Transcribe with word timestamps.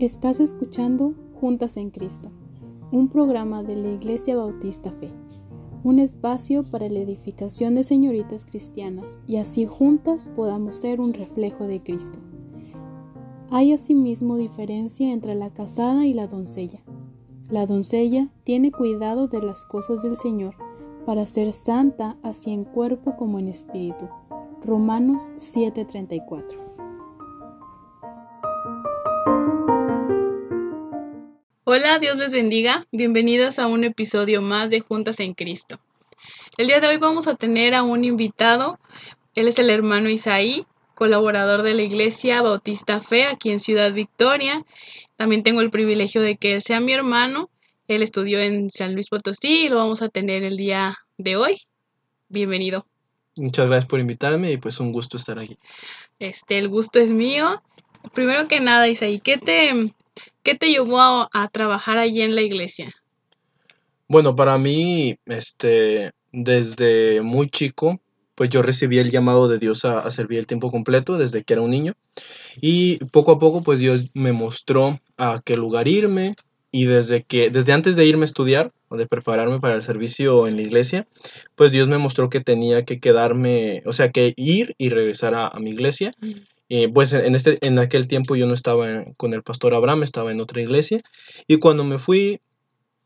Estás 0.00 0.40
escuchando 0.40 1.12
Juntas 1.38 1.76
en 1.76 1.90
Cristo, 1.90 2.30
un 2.90 3.08
programa 3.08 3.62
de 3.62 3.76
la 3.76 3.90
Iglesia 3.90 4.34
Bautista 4.34 4.90
Fe, 4.92 5.10
un 5.84 5.98
espacio 5.98 6.62
para 6.62 6.88
la 6.88 7.00
edificación 7.00 7.74
de 7.74 7.82
señoritas 7.82 8.46
cristianas 8.46 9.18
y 9.26 9.36
así 9.36 9.66
juntas 9.66 10.30
podamos 10.34 10.76
ser 10.76 11.02
un 11.02 11.12
reflejo 11.12 11.66
de 11.66 11.82
Cristo. 11.82 12.18
Hay 13.50 13.74
asimismo 13.74 14.38
diferencia 14.38 15.12
entre 15.12 15.34
la 15.34 15.50
casada 15.50 16.06
y 16.06 16.14
la 16.14 16.28
doncella. 16.28 16.80
La 17.50 17.66
doncella 17.66 18.30
tiene 18.44 18.72
cuidado 18.72 19.28
de 19.28 19.42
las 19.42 19.66
cosas 19.66 20.02
del 20.02 20.16
Señor 20.16 20.54
para 21.04 21.26
ser 21.26 21.52
santa 21.52 22.16
así 22.22 22.52
en 22.52 22.64
cuerpo 22.64 23.16
como 23.18 23.38
en 23.38 23.48
espíritu. 23.48 24.08
Romanos 24.64 25.28
7:34 25.36 26.69
Hola, 31.72 32.00
Dios 32.00 32.16
les 32.16 32.32
bendiga. 32.32 32.88
Bienvenidas 32.90 33.60
a 33.60 33.68
un 33.68 33.84
episodio 33.84 34.42
más 34.42 34.70
de 34.70 34.80
Juntas 34.80 35.20
en 35.20 35.34
Cristo. 35.34 35.78
El 36.58 36.66
día 36.66 36.80
de 36.80 36.88
hoy 36.88 36.96
vamos 36.96 37.28
a 37.28 37.36
tener 37.36 37.76
a 37.76 37.84
un 37.84 38.02
invitado. 38.02 38.80
Él 39.36 39.46
es 39.46 39.56
el 39.60 39.70
hermano 39.70 40.08
Isaí, 40.08 40.66
colaborador 40.96 41.62
de 41.62 41.74
la 41.74 41.82
Iglesia 41.82 42.42
Bautista 42.42 43.00
Fe 43.00 43.26
aquí 43.26 43.52
en 43.52 43.60
Ciudad 43.60 43.92
Victoria. 43.92 44.66
También 45.14 45.44
tengo 45.44 45.60
el 45.60 45.70
privilegio 45.70 46.22
de 46.22 46.36
que 46.36 46.56
él 46.56 46.62
sea 46.62 46.80
mi 46.80 46.92
hermano. 46.92 47.50
Él 47.86 48.02
estudió 48.02 48.40
en 48.40 48.68
San 48.70 48.94
Luis 48.94 49.08
Potosí 49.08 49.66
y 49.66 49.68
lo 49.68 49.76
vamos 49.76 50.02
a 50.02 50.08
tener 50.08 50.42
el 50.42 50.56
día 50.56 50.98
de 51.18 51.36
hoy. 51.36 51.60
Bienvenido. 52.28 52.84
Muchas 53.36 53.68
gracias 53.68 53.88
por 53.88 54.00
invitarme 54.00 54.50
y 54.50 54.56
pues 54.56 54.80
un 54.80 54.90
gusto 54.90 55.16
estar 55.16 55.38
aquí. 55.38 55.56
Este, 56.18 56.58
el 56.58 56.68
gusto 56.68 56.98
es 56.98 57.12
mío. 57.12 57.62
Primero 58.12 58.48
que 58.48 58.58
nada, 58.58 58.88
Isaí, 58.88 59.20
¿qué 59.20 59.38
te, 59.38 59.92
¿Qué 60.42 60.54
te 60.54 60.68
llevó 60.68 61.00
a, 61.00 61.48
trabajar 61.52 61.98
allí 61.98 62.22
en 62.22 62.34
la 62.34 62.42
iglesia? 62.42 62.92
Bueno, 64.08 64.34
para 64.34 64.58
mí, 64.58 65.16
este, 65.26 66.12
desde 66.32 67.20
muy 67.20 67.50
chico, 67.50 68.00
pues 68.34 68.48
yo 68.48 68.62
recibí 68.62 68.98
el 68.98 69.10
llamado 69.10 69.48
de 69.48 69.58
Dios 69.58 69.84
a, 69.84 70.10
servir 70.10 70.38
el 70.38 70.46
tiempo 70.46 70.70
completo 70.70 71.18
desde 71.18 71.44
que 71.44 71.52
era 71.52 71.62
un 71.62 71.70
niño. 71.70 71.94
Y 72.60 73.04
poco 73.06 73.32
a 73.32 73.38
poco, 73.38 73.62
pues 73.62 73.78
Dios 73.78 74.10
me 74.14 74.32
mostró 74.32 74.98
a 75.18 75.42
qué 75.44 75.56
lugar 75.56 75.88
irme. 75.88 76.34
Y 76.72 76.84
desde 76.84 77.24
que, 77.24 77.50
desde 77.50 77.72
antes 77.72 77.96
de 77.96 78.06
irme 78.06 78.22
a 78.22 78.26
estudiar 78.26 78.72
o 78.88 78.96
de 78.96 79.06
prepararme 79.06 79.58
para 79.58 79.74
el 79.74 79.82
servicio 79.82 80.46
en 80.46 80.56
la 80.56 80.62
iglesia, 80.62 81.06
pues 81.56 81.72
Dios 81.72 81.88
me 81.88 81.98
mostró 81.98 82.30
que 82.30 82.40
tenía 82.40 82.84
que 82.84 83.00
quedarme, 83.00 83.82
o 83.86 83.92
sea, 83.92 84.10
que 84.12 84.34
ir 84.36 84.74
y 84.78 84.88
regresar 84.88 85.34
a, 85.34 85.52
mi 85.58 85.70
iglesia. 85.70 86.12
Mm. 86.20 86.30
Eh, 86.72 86.88
pues 86.88 87.12
en, 87.12 87.34
este, 87.34 87.58
en 87.66 87.80
aquel 87.80 88.06
tiempo 88.06 88.36
yo 88.36 88.46
no 88.46 88.54
estaba 88.54 88.86
con 89.16 89.34
el 89.34 89.42
pastor 89.42 89.74
Abraham, 89.74 90.04
estaba 90.04 90.30
en 90.30 90.40
otra 90.40 90.62
iglesia. 90.62 91.02
Y 91.48 91.58
cuando 91.58 91.82
me 91.82 91.98
fui, 91.98 92.40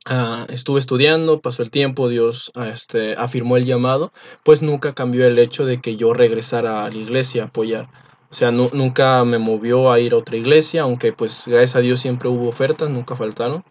ah, 0.05 0.47
estuve 0.51 0.79
estudiando, 0.81 1.41
pasó 1.41 1.63
el 1.63 1.71
tiempo, 1.71 2.11
Dios 2.11 2.53
ah, 2.55 2.69
este, 2.69 3.15
afirmó 3.17 3.57
el 3.57 3.65
llamado, 3.65 4.13
pues 4.45 4.61
nunca 4.63 4.95
cambió 4.95 5.27
el 5.27 5.39
hecho 5.39 5.65
de 5.65 5.81
que 5.81 5.97
yo 5.97 6.13
regresara 6.13 6.85
a 6.85 6.91
la 6.91 6.99
iglesia 6.99 7.45
a 7.45 7.47
apoyar. 7.47 7.89
O 8.31 8.35
sea, 8.35 8.51
nunca 8.51 9.25
me 9.25 9.39
movió 9.39 9.93
a 9.93 10.01
ir 10.01 10.13
a 10.13 10.19
otra 10.19 10.37
iglesia, 10.37 10.83
aunque 10.83 11.13
pues 11.13 11.45
gracias 11.47 11.77
a 11.77 11.81
Dios 11.81 12.01
siempre 12.01 12.29
hubo 12.29 12.49
ofertas, 12.49 12.91
nunca 12.91 13.17
faltaron. 13.17 13.65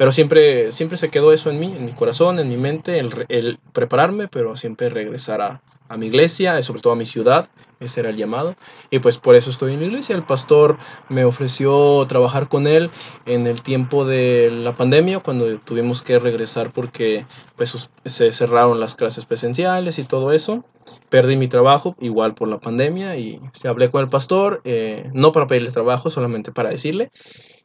Pero 0.00 0.12
siempre, 0.12 0.72
siempre 0.72 0.96
se 0.96 1.10
quedó 1.10 1.30
eso 1.30 1.50
en 1.50 1.60
mí, 1.60 1.74
en 1.76 1.84
mi 1.84 1.92
corazón, 1.92 2.38
en 2.38 2.48
mi 2.48 2.56
mente, 2.56 2.98
el, 2.98 3.58
prepararme, 3.74 4.28
pero 4.28 4.56
siempre 4.56 4.88
regresar 4.88 5.42
a, 5.42 5.60
a, 5.90 5.98
mi 5.98 6.06
iglesia, 6.06 6.62
sobre 6.62 6.80
todo 6.80 6.94
a 6.94 6.96
mi 6.96 7.04
ciudad, 7.04 7.50
ese 7.80 8.00
era 8.00 8.08
el 8.08 8.16
llamado. 8.16 8.54
Y 8.88 9.00
pues 9.00 9.18
por 9.18 9.34
eso 9.34 9.50
estoy 9.50 9.74
en 9.74 9.80
la 9.80 9.86
iglesia. 9.88 10.16
El 10.16 10.22
pastor 10.22 10.78
me 11.10 11.26
ofreció 11.26 12.06
trabajar 12.08 12.48
con 12.48 12.66
él 12.66 12.90
en 13.26 13.46
el 13.46 13.60
tiempo 13.60 14.06
de 14.06 14.50
la 14.50 14.74
pandemia, 14.74 15.18
cuando 15.18 15.58
tuvimos 15.58 16.00
que 16.00 16.18
regresar 16.18 16.72
porque 16.72 17.26
pues 17.56 17.90
se 18.06 18.32
cerraron 18.32 18.80
las 18.80 18.94
clases 18.94 19.26
presenciales 19.26 19.98
y 19.98 20.04
todo 20.04 20.32
eso. 20.32 20.64
Perdí 21.10 21.36
mi 21.36 21.48
trabajo, 21.48 21.94
igual 22.00 22.34
por 22.34 22.48
la 22.48 22.58
pandemia, 22.58 23.18
y 23.18 23.38
se 23.52 23.68
hablé 23.68 23.90
con 23.90 24.00
el 24.00 24.08
pastor, 24.08 24.62
eh, 24.64 25.10
no 25.12 25.32
para 25.32 25.46
pedirle 25.46 25.72
trabajo, 25.72 26.08
solamente 26.08 26.52
para 26.52 26.70
decirle. 26.70 27.10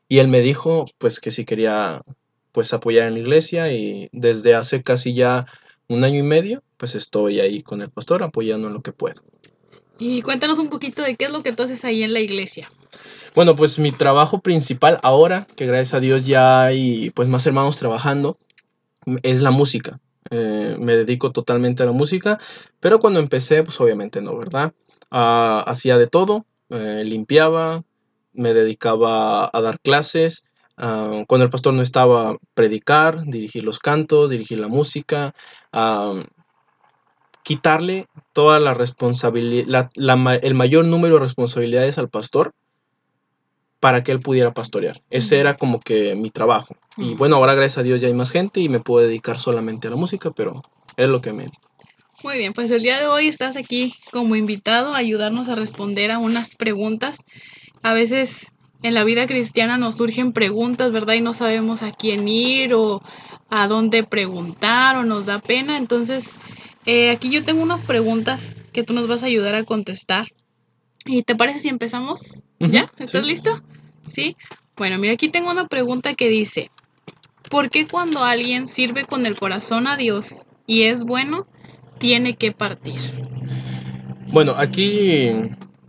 Y 0.10 0.18
él 0.20 0.28
me 0.28 0.42
dijo 0.42 0.84
pues 0.98 1.22
que 1.22 1.32
si 1.32 1.46
quería 1.46 2.02
pues 2.56 2.74
apoyar 2.74 3.08
en 3.10 3.16
la 3.16 3.20
iglesia 3.20 3.70
y 3.70 4.08
desde 4.14 4.56
hace 4.56 4.82
casi 4.82 5.14
ya 5.14 5.46
un 5.90 6.06
año 6.06 6.20
y 6.20 6.24
medio 6.24 6.64
pues 6.78 6.96
estoy 6.96 7.42
ahí 7.42 7.62
con 7.62 7.82
el 7.82 7.90
pastor 7.90 8.24
apoyando 8.24 8.70
en 8.70 8.74
lo 8.74 8.82
que 8.82 8.94
puedo. 8.94 9.22
Y 10.00 10.22
cuéntanos 10.22 10.58
un 10.58 10.70
poquito 10.70 11.02
de 11.04 11.18
qué 11.18 11.26
es 11.26 11.32
lo 11.32 11.44
que 11.44 11.52
tú 11.52 11.64
haces 11.64 11.84
ahí 11.84 12.02
en 12.02 12.14
la 12.14 12.22
iglesia. 12.22 12.72
Bueno, 13.36 13.58
pues 13.58 13.78
mi 13.78 13.92
trabajo 13.92 14.40
principal 14.40 15.00
ahora, 15.04 15.48
que 15.58 15.66
gracias 15.66 15.96
a 15.96 16.00
Dios 16.00 16.26
ya 16.26 16.64
hay 16.64 17.10
pues 17.10 17.28
más 17.28 17.46
hermanos 17.46 17.78
trabajando, 17.78 18.38
es 19.22 19.42
la 19.42 19.52
música. 19.52 20.00
Eh, 20.30 20.78
me 20.80 20.96
dedico 20.96 21.34
totalmente 21.34 21.84
a 21.84 21.88
la 21.88 21.92
música, 21.92 22.40
pero 22.80 23.00
cuando 23.00 23.20
empecé, 23.20 23.64
pues 23.64 23.80
obviamente 23.82 24.22
no, 24.22 24.38
¿verdad? 24.38 24.74
Ah, 25.12 25.62
hacía 25.68 25.98
de 25.98 26.08
todo, 26.08 26.46
eh, 26.70 27.04
limpiaba, 27.06 27.84
me 28.32 28.54
dedicaba 28.54 29.50
a 29.52 29.62
dar 29.62 29.82
clases, 29.82 30.46
Ah, 30.78 31.24
cuando 31.28 31.46
el 31.46 31.50
pastor 31.50 31.74
no 31.74 31.82
estaba, 31.82 32.38
predicar, 32.54 33.24
dirigir 33.26 33.64
los 33.64 33.80
cantos, 33.80 34.30
dirigir 34.30 34.60
la 34.60 34.68
música, 34.68 35.34
quitarle 37.44 38.08
toda 38.34 38.60
la 38.60 38.74
responsabilidad, 38.74 39.90
el 39.96 40.54
mayor 40.56 40.86
número 40.86 41.16
de 41.16 41.22
responsabilidades 41.22 41.98
al 41.98 42.10
pastor 42.10 42.54
para 43.80 44.04
que 44.04 44.12
él 44.12 44.20
pudiera 44.20 44.54
pastorear. 44.54 45.02
Ese 45.12 45.40
era 45.40 45.58
como 45.58 45.80
que 45.80 46.16
mi 46.16 46.32
trabajo. 46.32 46.76
Y 46.98 47.14
bueno, 47.14 47.36
ahora 47.36 47.54
gracias 47.54 47.78
a 47.78 47.84
Dios 47.84 48.02
ya 48.02 48.08
hay 48.08 48.14
más 48.14 48.32
gente 48.32 48.60
y 48.60 48.68
me 48.68 48.80
puedo 48.80 49.06
dedicar 49.06 49.40
solamente 49.40 49.88
a 49.88 49.92
la 49.92 49.96
música, 49.96 50.32
pero 50.32 50.64
es 50.98 51.08
lo 51.08 51.22
que 51.22 51.34
me... 51.34 51.48
Muy 52.24 52.38
bien, 52.38 52.54
pues 52.54 52.72
el 52.72 52.82
día 52.82 53.00
de 53.00 53.08
hoy 53.08 53.28
estás 53.28 53.56
aquí 53.56 53.94
como 54.12 54.36
invitado 54.36 54.96
a 54.96 54.98
ayudarnos 54.98 55.50
a 55.50 55.56
responder 55.56 56.10
a 56.10 56.18
unas 56.18 56.56
preguntas. 56.56 57.20
A 57.84 57.94
veces 57.94 58.48
en 58.86 58.94
la 58.94 59.04
vida 59.04 59.26
cristiana 59.26 59.80
nos 59.80 59.96
surgen 59.96 60.32
preguntas, 60.32 60.92
¿verdad? 60.92 61.16
Y 61.16 61.22
no 61.22 61.34
sabemos 61.34 61.82
a 61.82 61.92
quién 61.92 62.28
ir 62.28 62.76
o 62.76 63.02
a 63.50 63.68
dónde 63.68 64.04
preguntar 64.04 64.96
o 64.96 65.04
nos 65.04 65.26
da 65.26 65.40
pena. 65.40 65.78
Entonces, 65.78 66.34
eh, 66.86 67.10
aquí 67.10 67.32
yo 67.32 67.44
tengo 67.44 67.64
unas 67.64 67.82
preguntas 67.82 68.56
que 68.74 68.84
tú 68.84 68.94
nos 68.94 69.08
vas 69.08 69.24
a 69.24 69.26
ayudar 69.26 69.56
a 69.56 69.64
contestar. 69.64 70.28
¿Y 71.04 71.24
te 71.24 71.36
parece 71.36 71.60
si 71.60 71.70
empezamos? 71.70 72.44
¿Ya? 72.60 72.92
¿Estás 73.00 73.26
listo? 73.26 73.60
Sí. 74.06 74.38
Bueno, 74.78 75.00
mira, 75.00 75.14
aquí 75.14 75.30
tengo 75.30 75.50
una 75.50 75.68
pregunta 75.68 76.14
que 76.14 76.30
dice, 76.30 76.70
¿por 77.50 77.72
qué 77.72 77.88
cuando 77.88 78.24
alguien 78.24 78.68
sirve 78.68 79.06
con 79.06 79.26
el 79.26 79.36
corazón 79.36 79.88
a 79.88 79.98
Dios 79.98 80.46
y 80.68 80.84
es 80.84 81.06
bueno, 81.06 81.48
tiene 81.98 82.36
que 82.36 82.52
partir? 82.52 83.02
Bueno, 84.28 84.54
aquí 84.56 85.32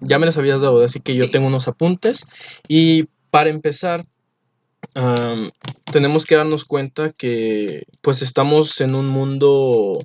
ya 0.01 0.19
me 0.19 0.27
las 0.27 0.37
habías 0.37 0.61
dado, 0.61 0.83
así 0.83 1.01
que 1.01 1.15
yo 1.15 1.31
tengo 1.31 1.47
unos 1.47 1.69
apuntes. 1.69 2.27
Y 2.69 3.05
para 3.31 3.51
empezar, 3.51 4.03
tenemos 5.93 6.27
que 6.27 6.37
darnos 6.37 6.65
cuenta 6.65 7.13
que 7.13 7.85
pues 8.01 8.23
estamos 8.23 8.81
en 8.81 8.95
un 8.95 9.09
mundo 9.09 9.99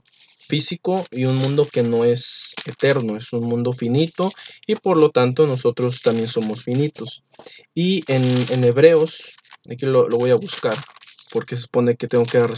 físico 0.47 1.05
y 1.11 1.23
un 1.25 1.37
mundo 1.37 1.65
que 1.65 1.81
no 1.81 2.03
es 2.03 2.53
eterno, 2.65 3.15
es 3.15 3.31
un 3.31 3.45
mundo 3.45 3.71
finito 3.71 4.33
y 4.67 4.75
por 4.75 4.97
lo 4.97 5.09
tanto 5.09 5.47
nosotros 5.47 6.01
también 6.01 6.27
somos 6.27 6.63
finitos. 6.63 7.23
Y 7.73 8.03
en, 8.11 8.63
Hebreos, 8.63 9.23
aquí 9.69 9.85
lo, 9.85 10.09
voy 10.09 10.31
a 10.31 10.35
buscar 10.35 10.75
porque 11.31 11.55
se 11.55 11.63
supone 11.63 11.95
que 11.95 12.07
tengo 12.07 12.25
que 12.25 12.39
dar 12.39 12.51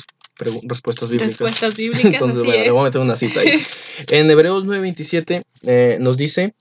respuestas 0.64 1.10
bíblicas. 1.10 1.34
Respuestas 1.34 1.76
bíblicas. 1.78 2.14
Entonces, 2.14 2.44
bueno, 2.44 2.64
le 2.64 2.72
voy 2.72 2.82
a 2.82 2.84
meter 2.86 3.02
una 3.02 3.16
cita 3.16 3.42
ahí. 3.42 3.62
en 4.10 4.32
Hebreos 4.32 4.66
9:27 4.66 5.44
eh, 5.62 5.98
nos 6.00 6.18
dice, 6.18 6.56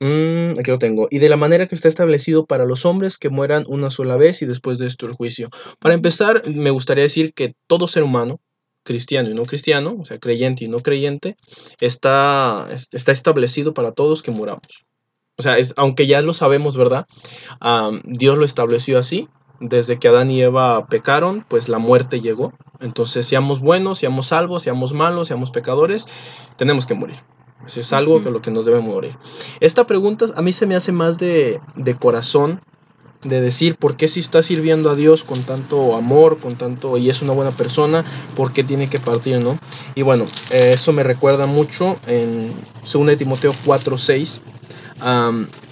Mm, 0.00 0.60
aquí 0.60 0.70
lo 0.70 0.78
tengo. 0.78 1.08
Y 1.10 1.18
de 1.18 1.28
la 1.28 1.36
manera 1.36 1.66
que 1.66 1.74
está 1.74 1.88
establecido 1.88 2.46
para 2.46 2.64
los 2.64 2.86
hombres 2.86 3.18
que 3.18 3.30
mueran 3.30 3.64
una 3.66 3.90
sola 3.90 4.16
vez 4.16 4.42
y 4.42 4.46
después 4.46 4.78
de 4.78 4.86
esto 4.86 5.06
el 5.06 5.12
juicio. 5.12 5.50
Para 5.80 5.94
empezar, 5.94 6.46
me 6.46 6.70
gustaría 6.70 7.02
decir 7.02 7.34
que 7.34 7.54
todo 7.66 7.88
ser 7.88 8.04
humano, 8.04 8.40
cristiano 8.84 9.28
y 9.28 9.34
no 9.34 9.44
cristiano, 9.44 9.96
o 9.98 10.04
sea, 10.04 10.18
creyente 10.18 10.64
y 10.64 10.68
no 10.68 10.80
creyente, 10.80 11.36
está, 11.80 12.68
está 12.92 13.12
establecido 13.12 13.74
para 13.74 13.92
todos 13.92 14.22
que 14.22 14.30
muramos. 14.30 14.86
O 15.36 15.42
sea, 15.42 15.58
es, 15.58 15.74
aunque 15.76 16.06
ya 16.06 16.22
lo 16.22 16.32
sabemos, 16.32 16.76
¿verdad? 16.76 17.06
Dios 18.04 18.38
lo 18.38 18.44
estableció 18.44 18.98
así. 18.98 19.28
Desde 19.60 19.98
que 19.98 20.06
Adán 20.06 20.30
y 20.30 20.40
Eva 20.40 20.86
pecaron, 20.86 21.44
pues 21.48 21.68
la 21.68 21.78
muerte 21.78 22.20
llegó. 22.20 22.52
Entonces, 22.80 23.26
seamos 23.26 23.58
buenos, 23.60 23.98
seamos 23.98 24.28
salvos, 24.28 24.62
seamos 24.62 24.92
malos, 24.92 25.26
seamos 25.26 25.50
pecadores, 25.50 26.06
tenemos 26.56 26.86
que 26.86 26.94
morir 26.94 27.16
es 27.66 27.92
algo 27.92 28.22
que 28.22 28.30
lo 28.30 28.40
que 28.40 28.50
nos 28.50 28.64
debe 28.64 28.80
morir. 28.80 29.16
Esta 29.60 29.86
pregunta 29.86 30.26
a 30.36 30.42
mí 30.42 30.52
se 30.52 30.66
me 30.66 30.74
hace 30.74 30.92
más 30.92 31.18
de, 31.18 31.60
corazón, 31.98 32.60
de 33.22 33.40
decir 33.40 33.76
por 33.76 33.96
qué 33.96 34.08
si 34.08 34.20
está 34.20 34.42
sirviendo 34.42 34.90
a 34.90 34.94
Dios 34.94 35.24
con 35.24 35.42
tanto 35.42 35.96
amor, 35.96 36.38
con 36.38 36.56
tanto 36.56 36.96
y 36.96 37.10
es 37.10 37.20
una 37.20 37.32
buena 37.32 37.50
persona, 37.50 38.04
por 38.36 38.52
qué 38.52 38.64
tiene 38.64 38.88
que 38.88 38.98
partir, 38.98 39.40
¿no? 39.40 39.58
Y 39.94 40.02
bueno, 40.02 40.24
eh, 40.50 40.72
eso 40.74 40.92
me 40.92 41.02
recuerda 41.02 41.46
mucho 41.46 41.96
en 42.06 42.54
2 42.90 43.16
Timoteo 43.18 43.52
4:6, 43.64 44.40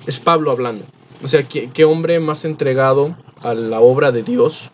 es 0.06 0.20
Pablo 0.20 0.50
hablando. 0.50 0.84
O 1.22 1.28
sea, 1.28 1.44
¿qué, 1.44 1.84
hombre 1.84 2.20
más 2.20 2.44
entregado 2.44 3.16
a 3.42 3.54
la 3.54 3.80
obra 3.80 4.12
de 4.12 4.22
Dios 4.22 4.70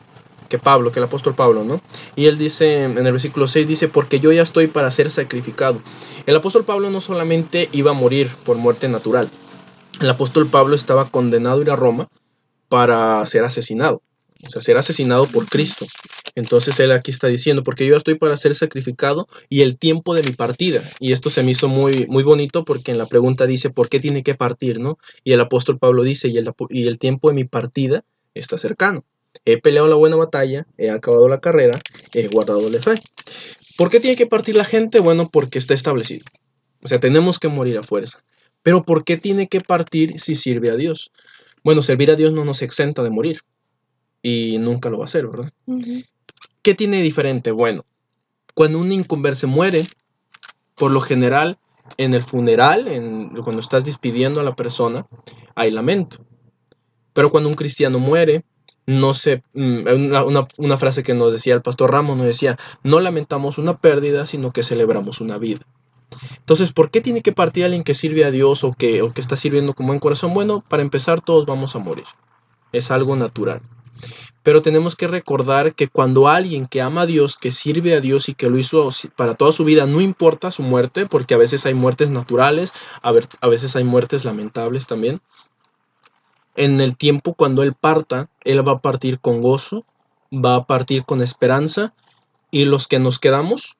que 0.52 0.58
Pablo, 0.58 0.93
que 0.93 0.99
el 0.99 1.06
apóstol 1.06 1.34
Pablo, 1.34 1.64
¿no? 1.64 1.81
Y 2.14 2.26
él 2.26 2.37
dice 2.37 2.82
en 2.82 2.99
el 2.99 3.12
versículo 3.12 3.49
6, 3.49 3.66
dice, 3.66 3.88
porque 3.88 4.20
yo 4.20 4.32
ya 4.32 4.43
estoy 4.43 4.66
para 4.66 4.90
ser 4.90 5.10
sacrificado. 5.10 5.81
El 6.26 6.37
apóstol 6.37 6.66
Pablo 6.66 6.90
no 6.90 7.00
solamente 7.00 7.70
iba 7.72 7.93
a 7.93 7.94
morir 7.94 8.31
por 8.44 8.58
muerte 8.58 8.87
natural, 8.87 9.31
el 9.99 10.10
apóstol 10.10 10.46
Pablo 10.49 10.75
estaba 10.75 11.08
condenado 11.08 11.60
a 11.60 11.62
ir 11.62 11.70
a 11.70 11.76
Roma 11.76 12.08
para 12.69 13.25
ser 13.25 13.44
asesinado, 13.44 14.02
o 14.46 14.50
sea, 14.50 14.60
ser 14.60 14.76
asesinado 14.76 15.25
por 15.25 15.46
Cristo. 15.46 15.87
Entonces 16.34 16.78
él 16.81 16.93
aquí 16.93 17.10
está 17.10 17.28
diciendo, 17.28 17.62
porque 17.62 17.87
yo 17.87 17.96
estoy 17.96 18.16
para 18.16 18.37
ser 18.37 18.55
sacrificado 18.55 19.28
y 19.48 19.62
el 19.62 19.78
tiempo 19.78 20.14
de 20.14 20.22
mi 20.22 20.32
partida. 20.32 20.82
Y 21.00 21.12
esto 21.12 21.31
se 21.31 21.43
me 21.43 21.52
hizo 21.52 21.70
muy, 21.70 22.05
muy 22.08 22.25
bonito 22.25 22.62
porque 22.62 22.93
en 22.93 22.98
la 22.98 23.06
pregunta 23.06 23.46
dice, 23.46 23.70
¿por 23.70 23.88
qué 23.88 24.00
tiene 24.00 24.22
que 24.22 24.34
partir? 24.34 24.81
¿no? 24.81 24.98
Y 25.25 25.32
el 25.32 25.40
apóstol 25.40 25.78
Pablo 25.78 26.02
dice, 26.02 26.28
y 26.28 26.37
el, 26.37 26.52
y 26.69 26.88
el 26.88 26.98
tiempo 26.98 27.28
de 27.31 27.37
mi 27.37 27.44
partida 27.44 28.05
está 28.34 28.58
cercano. 28.58 29.02
He 29.44 29.61
peleado 29.61 29.88
la 29.88 29.96
buena 29.96 30.17
batalla, 30.17 30.67
he 30.79 30.90
acabado 30.90 31.29
la 31.29 31.40
carrera, 31.40 31.79
he 32.14 32.29
guardado 32.29 32.69
la 32.70 32.81
fe. 32.81 32.94
¿Por 33.76 33.90
qué 33.90 34.00
tiene 34.00 34.17
que 34.17 34.26
partir 34.26 34.55
la 34.55 34.64
gente? 34.64 35.00
Bueno, 35.00 35.29
porque 35.31 35.58
está 35.58 35.75
establecido. 35.75 36.25
O 36.82 36.88
sea, 36.88 37.00
tenemos 37.00 37.38
que 37.38 37.49
morir 37.49 37.79
a 37.79 37.82
fuerza. 37.82 38.23
Pero 38.62 38.84
¿por 38.84 39.05
qué 39.05 39.17
tiene 39.17 39.49
que 39.49 39.61
partir 39.61 40.20
si 40.20 40.34
sirve 40.34 40.70
a 40.70 40.76
Dios? 40.76 41.11
Bueno, 41.64 41.82
servir 41.82 42.11
a 42.11 42.17
Dios 42.17 42.32
no 42.32 42.44
nos 42.44 42.62
exenta 42.62 43.02
de 43.02 43.11
morir. 43.11 43.40
Y 44.23 44.58
nunca 44.58 44.90
lo 44.90 44.99
va 44.99 45.05
a 45.05 45.06
hacer, 45.06 45.26
¿verdad? 45.26 45.52
¿Qué 46.62 46.75
tiene 46.75 47.02
diferente? 47.02 47.50
Bueno, 47.50 47.84
cuando 48.55 48.79
un 48.79 48.93
inconverso 48.93 49.49
muere, 49.49 49.87
por 50.76 50.93
lo 50.93 51.00
general, 51.00 51.58
en 51.96 52.14
el 52.14 52.23
funeral, 52.23 52.88
en, 52.88 53.31
cuando 53.43 53.61
estás 53.61 53.84
despidiendo 53.84 54.40
a 54.40 54.44
la 54.44 54.55
persona, 54.55 55.06
hay 55.55 55.70
lamento. 55.70 56.25
Pero 57.12 57.31
cuando 57.31 57.49
un 57.49 57.56
cristiano 57.56 57.99
muere, 57.99 58.44
no 58.87 59.14
sé, 59.14 59.43
mm, 59.55 59.87
una, 60.08 60.49
una, 60.58 60.76
frase 60.76 61.02
que 61.02 61.14
nos 61.14 61.32
decía 61.32 61.55
el 61.55 61.62
pastor 61.62 61.93
Ramos, 61.93 62.17
nos 62.17 62.26
decía, 62.26 62.58
no 62.82 63.00
lamentamos 63.00 63.58
una 63.58 63.79
pérdida, 63.79 64.26
sino 64.26 64.52
que 64.52 64.62
celebramos 64.62 65.20
una 65.20 65.38
vida. 65.38 65.61
Entonces, 66.38 66.73
¿por 66.73 66.90
qué 66.90 67.00
tiene 67.00 67.23
que 67.23 67.32
partir 67.32 67.64
alguien 67.64 67.84
que 67.84 67.94
sirve 67.94 68.25
a 68.25 68.31
Dios 68.31 68.64
o 68.64 68.73
que, 68.73 69.02
o 69.02 69.12
que 69.12 69.20
está 69.20 69.37
sirviendo 69.37 69.75
con 69.75 69.87
buen 69.87 69.99
corazón? 69.99 70.34
Bueno, 70.34 70.62
para 70.67 70.82
empezar, 70.82 71.20
todos 71.20 71.46
vamos 71.46 71.75
a 71.76 71.79
morir. 71.79 72.05
Es 72.73 72.90
algo 72.90 73.17
natural. 73.17 73.62
Pero 74.43 74.61
tenemos 74.61 74.96
que 74.96 75.06
recordar 75.06 75.75
que 75.75 75.88
cuando 75.88 76.29
alguien 76.29 76.67
que 76.67 76.81
ama 76.81 77.02
a 77.02 77.06
Dios, 77.06 77.37
que 77.37 77.52
sirve 77.52 77.94
a 77.94 78.00
Dios 78.00 78.29
y 78.29 78.34
que 78.34 78.50
lo 78.50 78.58
hizo 78.58 78.88
para 79.14 79.34
toda 79.34 79.52
su 79.52 79.64
vida, 79.64 79.87
no 79.87 80.00
importa 80.00 80.50
su 80.50 80.62
muerte, 80.62 81.06
porque 81.06 81.34
a 81.34 81.38
veces 81.38 81.64
hay 81.64 81.75
muertes 81.75 82.11
naturales, 82.11 82.73
a 83.02 83.12
veces 83.49 83.76
hay 83.76 83.84
muertes 83.84 84.25
lamentables 84.25 84.88
también, 84.88 85.20
en 86.56 86.81
el 86.81 86.96
tiempo 86.96 87.34
cuando 87.34 87.62
Él 87.62 87.75
parta, 87.75 88.28
Él 88.44 88.66
va 88.66 88.72
a 88.72 88.81
partir 88.81 89.19
con 89.20 89.40
gozo, 89.40 89.84
va 90.32 90.56
a 90.56 90.66
partir 90.66 91.04
con 91.04 91.22
esperanza 91.22 91.94
y 92.50 92.64
los 92.64 92.88
que 92.88 92.99
nos 92.99 93.19
quedamos 93.19 93.76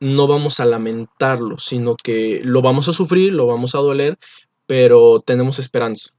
no 0.00 0.26
vamos 0.26 0.60
a 0.60 0.66
lamentarlo, 0.66 1.58
sino 1.58 1.96
que 1.96 2.40
lo 2.44 2.62
vamos 2.62 2.88
a 2.88 2.92
sufrir, 2.92 3.32
lo 3.32 3.46
vamos 3.46 3.74
a 3.74 3.78
doler, 3.78 4.18
pero 4.66 5.20
tenemos 5.20 5.58
esperanza. 5.58 6.10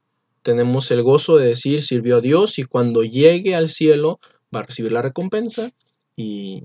Tenemos 0.41 0.91
el 0.91 1.03
gozo 1.03 1.37
de 1.37 1.47
decir 1.47 1.83
sirvió 1.83 2.17
a 2.17 2.21
Dios 2.21 2.57
y 2.59 2.63
cuando 2.63 3.03
llegue 3.03 3.55
al 3.55 3.69
cielo 3.69 4.19
va 4.53 4.59
a 4.59 4.63
recibir 4.63 4.91
la 4.91 5.01
recompensa 5.01 5.71
y, 6.15 6.63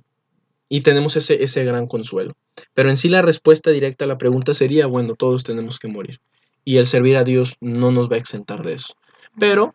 y 0.69 0.81
tenemos 0.83 1.17
ese, 1.17 1.43
ese 1.43 1.65
gran 1.65 1.87
consuelo. 1.87 2.35
Pero 2.75 2.91
en 2.91 2.97
sí 2.97 3.09
la 3.09 3.23
respuesta 3.23 3.71
directa 3.71 4.05
a 4.05 4.09
la 4.09 4.19
pregunta 4.19 4.55
sería, 4.55 4.87
bueno, 4.87 5.15
todos 5.15 5.45
tenemos 5.45 5.79
que 5.79 5.89
morir. 5.89 6.21
Y 6.65 6.77
el 6.77 6.87
servir 6.87 7.17
a 7.17 7.25
Dios 7.25 7.57
no 7.61 7.91
nos 7.91 8.11
va 8.11 8.17
a 8.17 8.21
exentar 8.21 8.63
de 8.63 8.75
eso 8.75 8.95
pero 9.39 9.75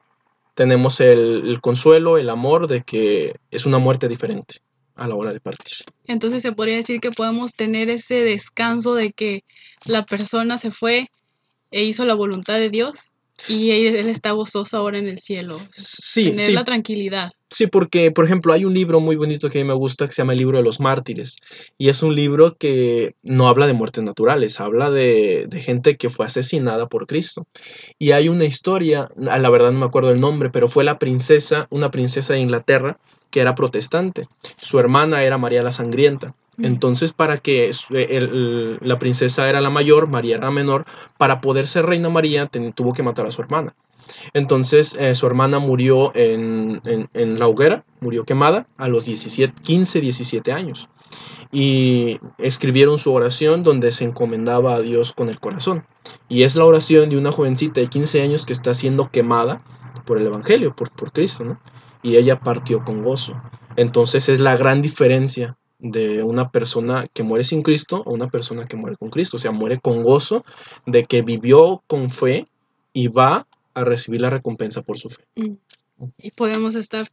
tenemos 0.55 0.99
el, 1.01 1.59
consuelo, 1.61 2.17
el 2.17 2.29
amor 2.29 2.67
de 2.67 2.81
que 2.81 3.35
es 3.51 3.65
una 3.65 3.77
muerte 3.77 4.07
diferente 4.07 4.61
a 4.95 5.07
la 5.07 5.15
hora 5.15 5.33
de 5.33 5.41
partir. 5.41 5.85
Entonces 6.05 6.41
se 6.41 6.53
podría 6.53 6.77
decir 6.77 7.01
que 7.01 7.11
podemos 7.11 7.53
tener 7.53 7.89
ese 7.89 8.23
descanso 8.23 8.95
de 8.95 9.11
que 9.11 9.43
la 9.85 10.05
persona 10.05 10.57
se 10.57 10.71
fue 10.71 11.09
e 11.71 11.83
hizo 11.83 12.05
la 12.05 12.13
voluntad 12.13 12.57
de 12.57 12.69
Dios 12.69 13.13
y 13.49 13.71
él 13.71 14.07
está 14.07 14.31
gozoso 14.31 14.77
ahora 14.77 14.97
en 14.97 15.07
el 15.07 15.19
cielo. 15.19 15.59
Sí, 15.71 16.29
tener 16.29 16.53
la 16.53 16.63
tranquilidad. 16.63 17.31
Sí, 17.55 17.67
porque, 17.67 18.11
por 18.11 18.25
ejemplo, 18.25 18.51
hay 18.51 18.65
un 18.65 18.73
libro 18.73 18.99
muy 18.99 19.15
bonito 19.15 19.49
que 19.49 19.59
a 19.59 19.63
mí 19.63 19.67
me 19.69 19.73
gusta 19.73 20.05
que 20.07 20.11
se 20.11 20.21
llama 20.21 20.33
el 20.33 20.39
libro 20.39 20.57
de 20.57 20.63
los 20.65 20.81
mártires. 20.81 21.37
Y 21.77 21.87
es 21.87 22.03
un 22.03 22.13
libro 22.13 22.57
que 22.57 23.15
no 23.23 23.47
habla 23.47 23.65
de 23.65 23.71
muertes 23.71 24.03
naturales, 24.03 24.59
habla 24.59 24.91
de, 24.91 25.45
de 25.47 25.61
gente 25.61 25.95
que 25.95 26.09
fue 26.09 26.25
asesinada 26.25 26.87
por 26.87 27.07
Cristo. 27.07 27.47
Y 27.97 28.11
hay 28.11 28.27
una 28.27 28.43
historia, 28.43 29.09
la 29.15 29.49
verdad 29.49 29.71
no 29.71 29.79
me 29.79 29.85
acuerdo 29.85 30.11
el 30.11 30.19
nombre, 30.19 30.49
pero 30.49 30.67
fue 30.67 30.83
la 30.83 30.99
princesa, 30.99 31.67
una 31.69 31.91
princesa 31.91 32.33
de 32.33 32.41
Inglaterra 32.41 32.97
que 33.29 33.39
era 33.39 33.55
protestante. 33.55 34.27
Su 34.57 34.77
hermana 34.77 35.23
era 35.23 35.37
María 35.37 35.63
la 35.63 35.71
Sangrienta. 35.71 36.35
Entonces, 36.61 37.13
para 37.13 37.37
que 37.37 37.71
la 38.81 38.99
princesa 38.99 39.47
era 39.47 39.61
la 39.61 39.69
mayor, 39.69 40.09
María 40.09 40.35
era 40.35 40.51
menor, 40.51 40.83
para 41.17 41.39
poder 41.39 41.69
ser 41.69 41.85
reina 41.85 42.09
María 42.09 42.49
tuvo 42.75 42.91
que 42.91 43.01
matar 43.01 43.27
a 43.27 43.31
su 43.31 43.41
hermana. 43.41 43.73
Entonces, 44.33 44.95
eh, 44.99 45.15
su 45.15 45.27
hermana 45.27 45.59
murió 45.59 46.11
en, 46.15 46.81
la 47.13 47.47
hoguera, 47.47 47.85
murió 48.01 48.23
quemada 48.25 48.67
a 48.77 48.87
los 48.87 49.05
17, 49.05 49.61
15, 49.61 50.01
17 50.01 50.51
años. 50.51 50.89
Y 51.51 52.19
escribieron 52.37 52.97
su 52.97 53.13
oración 53.13 53.63
donde 53.63 53.91
se 53.91 54.03
encomendaba 54.03 54.75
a 54.75 54.81
Dios 54.81 55.13
con 55.13 55.29
el 55.29 55.39
corazón. 55.39 55.85
Y 56.27 56.43
es 56.43 56.55
la 56.55 56.65
oración 56.65 57.09
de 57.09 57.17
una 57.17 57.31
jovencita 57.31 57.79
de 57.79 57.87
15 57.87 58.21
años 58.21 58.45
que 58.45 58.53
está 58.53 58.73
siendo 58.73 59.09
quemada 59.09 59.63
por 60.05 60.19
el 60.19 60.27
Evangelio, 60.27 60.75
por, 60.75 60.91
por 60.91 61.11
Cristo, 61.11 61.43
¿no? 61.43 61.59
Y 62.01 62.17
ella 62.17 62.39
partió 62.39 62.83
con 62.83 63.01
gozo. 63.01 63.33
Entonces 63.75 64.29
es 64.29 64.39
la 64.39 64.55
gran 64.57 64.81
diferencia 64.81 65.57
de 65.79 66.23
una 66.23 66.49
persona 66.49 67.05
que 67.13 67.23
muere 67.23 67.43
sin 67.43 67.61
Cristo 67.61 68.01
o 68.05 68.13
una 68.13 68.27
persona 68.27 68.65
que 68.65 68.77
muere 68.77 68.97
con 68.97 69.09
Cristo. 69.09 69.37
O 69.37 69.39
sea, 69.39 69.51
muere 69.51 69.79
con 69.79 70.03
gozo 70.03 70.43
de 70.85 71.05
que 71.05 71.21
vivió 71.21 71.83
con 71.87 72.09
fe 72.11 72.47
y 72.93 73.07
va 73.07 73.47
a 73.75 73.83
recibir 73.83 74.21
la 74.21 74.31
recompensa 74.31 74.81
por 74.81 74.97
su 74.97 75.09
fe. 75.11 75.23
Mm. 75.35 75.53
Y 76.17 76.31
podemos 76.31 76.75
estar 76.75 77.09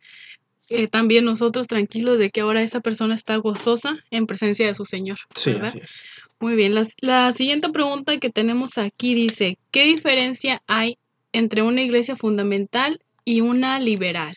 eh, 0.70 0.86
también 0.86 1.24
nosotros 1.24 1.66
tranquilos 1.66 2.18
de 2.18 2.30
que 2.30 2.40
ahora 2.40 2.62
esa 2.62 2.80
persona 2.80 3.14
está 3.14 3.36
gozosa 3.36 3.96
en 4.10 4.26
presencia 4.26 4.66
de 4.66 4.74
su 4.74 4.84
Señor. 4.84 5.18
Sí, 5.34 5.54
así 5.60 5.80
es. 5.82 6.02
Muy 6.40 6.54
bien, 6.54 6.74
la, 6.74 6.86
la 7.00 7.32
siguiente 7.32 7.68
pregunta 7.68 8.16
que 8.16 8.30
tenemos 8.30 8.78
aquí 8.78 9.14
dice, 9.14 9.58
¿qué 9.70 9.84
diferencia 9.84 10.62
hay 10.66 10.98
entre 11.32 11.62
una 11.62 11.82
iglesia 11.82 12.16
fundamental 12.16 13.00
y 13.24 13.42
una 13.42 13.78
liberal? 13.78 14.34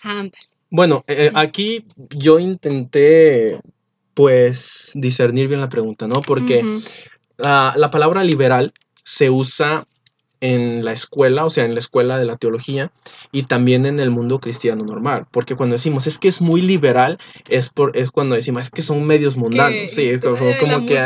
Ándale. 0.00 0.44
Bueno, 0.70 1.04
eh, 1.06 1.30
aquí 1.34 1.86
yo 2.10 2.38
intenté 2.38 3.60
pues 4.12 4.90
discernir 4.94 5.48
bien 5.48 5.60
la 5.60 5.68
pregunta, 5.68 6.08
¿no? 6.08 6.20
Porque 6.22 6.62
la 7.36 7.90
palabra 7.90 8.24
liberal 8.24 8.72
se 9.04 9.30
usa 9.30 9.86
en 10.40 10.84
la 10.84 10.92
escuela, 10.92 11.44
o 11.44 11.50
sea, 11.50 11.64
en 11.64 11.74
la 11.74 11.80
escuela 11.80 12.18
de 12.18 12.26
la 12.26 12.36
teología 12.36 12.90
y 13.32 13.44
también 13.44 13.86
en 13.86 14.00
el 14.00 14.10
mundo 14.10 14.38
cristiano 14.38 14.84
normal, 14.84 15.26
porque 15.30 15.56
cuando 15.56 15.74
decimos 15.74 16.06
es 16.06 16.18
que 16.18 16.28
es 16.28 16.40
muy 16.40 16.60
liberal, 16.60 17.18
es 17.48 17.70
por 17.70 17.96
es 17.96 18.10
cuando 18.10 18.34
decimos 18.34 18.66
es 18.66 18.70
que 18.70 18.82
son 18.82 19.04
medios 19.06 19.36
mundanos, 19.36 19.90
sí, 19.94 20.12
como, 20.20 20.86
que 20.86 20.98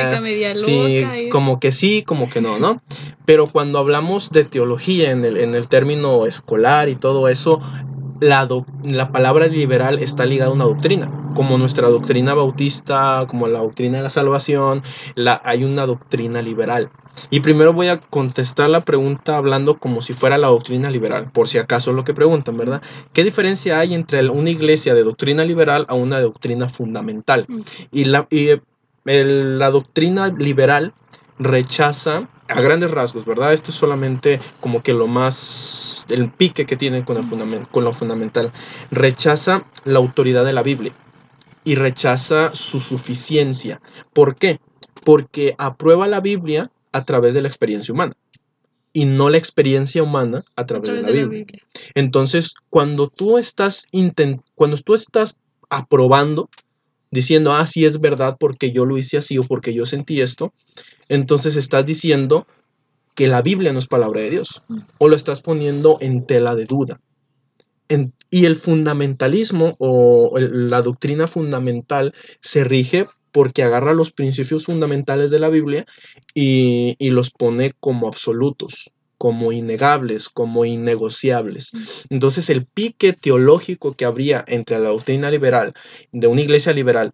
sí, 0.57 1.29
como 1.31 1.61
que 1.61 1.73
sí, 1.73 2.03
como 2.03 2.29
que 2.29 2.41
no, 2.41 2.59
¿no? 2.59 2.83
Pero 3.25 3.47
cuando 3.47 3.79
hablamos 3.79 4.31
de 4.31 4.45
teología 4.45 5.11
en 5.11 5.25
el, 5.25 5.37
en 5.37 5.55
el 5.55 5.69
término 5.69 6.27
escolar 6.27 6.89
y 6.89 6.97
todo 6.97 7.29
eso, 7.29 7.61
la, 8.21 8.49
la 8.85 9.13
palabra 9.13 9.47
liberal 9.47 9.99
está 9.99 10.27
ligada 10.27 10.51
a 10.51 10.55
una 10.55 10.65
doctrina, 10.65 11.11
como 11.35 11.59
nuestra 11.59 11.89
doctrina 11.89 12.35
bautista, 12.35 13.27
como 13.27 13.49
la 13.49 13.61
doctrina 13.61 13.99
de 13.99 14.05
la 14.05 14.11
salvación, 14.11 14.83
la, 15.15 15.41
hay 15.45 15.65
una 15.65 15.87
doctrina 15.87 16.43
liberal. 16.43 16.91
Y 17.31 17.41
primero 17.41 17.73
voy 17.73 17.89
a 17.89 17.99
contestar 17.99 18.71
la 18.71 18.85
pregunta 18.85 19.37
hablando 19.37 19.79
como 19.79 20.01
si 20.01 20.13
fuera 20.13 20.39
la 20.39 20.49
doctrina 20.49 20.91
liberal, 20.91 21.31
por 21.33 21.49
si 21.49 21.59
acaso 21.59 21.93
lo 21.93 22.05
que 22.05 22.15
preguntan, 22.15 22.57
¿verdad? 22.57 22.83
¿Qué 23.13 23.25
diferencia 23.25 23.79
hay 23.79 23.95
entre 23.95 24.29
una 24.29 24.51
iglesia 24.51 24.95
de 24.95 25.03
doctrina 25.03 25.45
liberal 25.45 25.87
a 25.89 25.95
una 25.95 26.21
doctrina 26.21 26.69
fundamental? 26.69 27.47
Mm. 27.49 27.61
Y 27.91 28.05
la, 28.05 28.27
y 28.31 28.51
la 29.05 29.71
doctrina 29.71 30.29
liberal 30.29 30.93
rechaza 31.39 32.29
a 32.51 32.61
grandes 32.61 32.91
rasgos, 32.91 33.25
¿verdad? 33.25 33.53
Esto 33.53 33.71
es 33.71 33.77
solamente 33.77 34.41
como 34.61 34.83
que 34.83 34.93
lo 34.93 35.07
más, 35.07 36.05
el 36.09 36.31
pique 36.31 36.67
que 36.67 36.77
tiene 36.77 37.05
con, 37.05 37.17
el 37.17 37.69
con 37.69 37.85
lo 37.85 37.93
fundamental. 37.93 38.53
Rechaza 38.91 39.65
la 39.85 39.99
autoridad 39.99 40.45
de 40.45 40.53
la 40.53 40.63
Biblia 40.63 40.93
y 41.65 41.77
rechaza 41.77 42.51
su 42.53 42.81
suficiencia. 42.81 43.81
¿Por 44.13 44.37
qué? 44.37 44.61
Porque 45.05 45.55
aprueba 45.59 46.09
la 46.09 46.21
Biblia 46.21 46.71
a 46.93 47.05
través 47.05 47.35
de 47.35 47.43
la 47.43 47.49
experiencia 47.49 47.95
humana 47.95 48.15
y 48.93 49.05
no 49.05 49.31
la 49.31 49.39
experiencia 49.39 50.03
humana 50.03 50.45
a 50.57 50.67
través, 50.67 50.91
de, 50.91 51.03
la, 51.03 51.29
Biblia. 51.29 51.63
Entonces, 51.95 52.55
cuando 52.69 53.09
tú 53.09 53.39
estás 53.39 53.87
cuando 54.55 54.77
tú 54.79 54.95
estás 54.95 55.39
aprobando, 55.69 56.51
diciendo, 57.13 57.53
ah, 57.53 57.67
sí 57.67 57.85
es 57.85 58.01
verdad 58.01 58.37
porque 58.39 58.73
yo 58.73 58.85
lo 58.85 58.99
hice 58.99 59.19
así 59.19 59.39
o 59.39 59.43
porque 59.45 59.75
yo 59.75 59.87
sentí 59.87 60.21
esto, 60.21 60.53
entonces 61.11 61.57
estás 61.57 61.85
diciendo 61.85 62.47
que 63.15 63.27
la 63.27 63.43
Biblia 63.43 63.73
no 63.75 63.81
es 63.81 63.87
palabra 63.87 64.23
de 64.23 64.31
Dios 64.31 64.63
o 64.97 65.09
lo 65.09 65.17
estás 65.17 65.43
poniendo 65.43 65.99
en 66.01 66.25
tela 66.25 66.55
de 66.55 66.65
duda. 66.65 67.01
Y 68.31 68.45
el 68.47 68.55
fundamentalismo 68.55 69.75
o 69.81 70.39
la 70.39 70.81
doctrina 70.83 71.27
fundamental 71.27 72.15
se 72.41 72.63
rige 72.63 73.07
porque 73.33 73.65
agarra 73.65 73.93
los 73.93 74.13
principios 74.13 74.67
fundamentales 74.67 75.33
de 75.33 75.41
la 75.41 75.49
Biblia 75.49 75.85
y, 76.33 76.97
los 77.11 77.31
pone 77.31 77.73
como 77.81 78.07
absolutos, 78.07 78.93
como 79.19 79.51
innegables, 79.51 80.29
como 80.29 80.65
innegociables. 80.65 81.73
Entonces 82.09 82.51
el 82.51 82.67
pique 82.67 83.13
teológico 83.13 83.95
que 83.95 84.05
habría 84.05 84.45
entre 84.47 84.79
la 84.79 84.91
doctrina 84.91 85.29
liberal, 85.29 85.75
de 86.13 86.29
una 86.29 86.41
iglesia 86.41 86.73
liberal, 86.73 87.13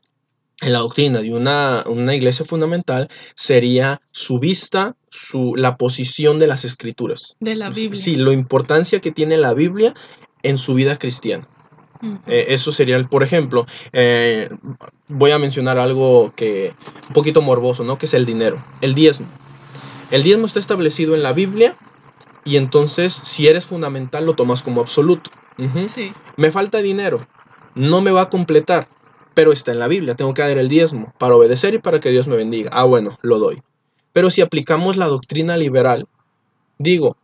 en 0.61 0.73
la 0.73 0.79
doctrina 0.79 1.21
de 1.21 1.35
una, 1.35 1.85
una 1.87 2.15
iglesia 2.15 2.47
fundamental, 2.47 3.09
sería 3.35 4.01
su 4.11 4.39
vista, 4.39 4.97
su, 5.11 5.55
la 5.57 5.77
posición 5.77 6.39
de 6.39 6.47
las 6.47 6.65
escrituras. 6.65 7.37
De 7.41 7.57
la 7.57 7.71
Biblia. 7.71 8.01
Sí, 8.01 8.17
la 8.17 8.33
importancia 8.33 9.01
que 9.01 9.13
tiene 9.13 9.37
la 9.37 9.55
Biblia 9.55 9.95
en 10.43 10.59
su 10.59 10.75
vida 10.75 10.99
cristiana. 10.99 11.47
Eh, 12.27 12.47
eso 12.49 12.73
sería, 12.73 12.97
el, 12.97 13.09
por 13.09 13.23
ejemplo, 13.23 13.67
eh, 13.93 14.51
voy 15.09 15.31
a 15.31 15.39
mencionar 15.39 15.79
algo 15.79 16.33
que 16.37 16.75
un 17.09 17.15
poquito 17.15 17.43
morboso, 17.43 17.85
¿no? 17.85 17.99
Que 17.99 18.07
es 18.07 18.15
el 18.15 18.27
dinero, 18.27 18.65
el 18.81 18.95
diezmo. 18.95 19.29
El 20.11 20.23
diezmo 20.23 20.47
está 20.47 20.61
establecido 20.61 21.15
en 21.15 21.23
la 21.23 21.33
Biblia 21.33 21.77
y 22.45 22.57
entonces 22.57 23.13
si 23.13 23.49
eres 23.49 23.65
fundamental 23.65 24.25
lo 24.25 24.35
tomas 24.35 24.63
como 24.63 24.81
absoluto. 24.81 25.31
Sí. 25.89 26.13
Me 26.37 26.53
falta 26.53 26.79
dinero, 26.79 27.21
no 27.75 28.03
me 28.03 28.11
va 28.11 28.23
a 28.23 28.31
completar, 28.31 28.89
pero 29.37 29.53
está 29.53 29.71
en 29.71 29.79
la 29.79 29.87
Biblia, 29.87 30.15
tengo 30.15 30.33
que 30.33 30.41
dar 30.41 30.57
el 30.57 30.71
diezmo 30.71 31.13
para 31.19 31.37
obedecer 31.37 31.75
y 31.75 31.79
para 31.79 32.01
que 32.01 32.09
Dios 32.11 32.27
me 32.27 32.37
bendiga. 32.37 32.71
Ah, 32.73 32.85
bueno, 32.85 33.19
lo 33.21 33.39
doy. 33.39 33.61
Pero 34.15 34.31
si 34.31 34.41
aplicamos 34.41 34.97
la 34.97 35.09
doctrina 35.09 35.59
liberal, 35.59 36.07
digo, 36.79 37.19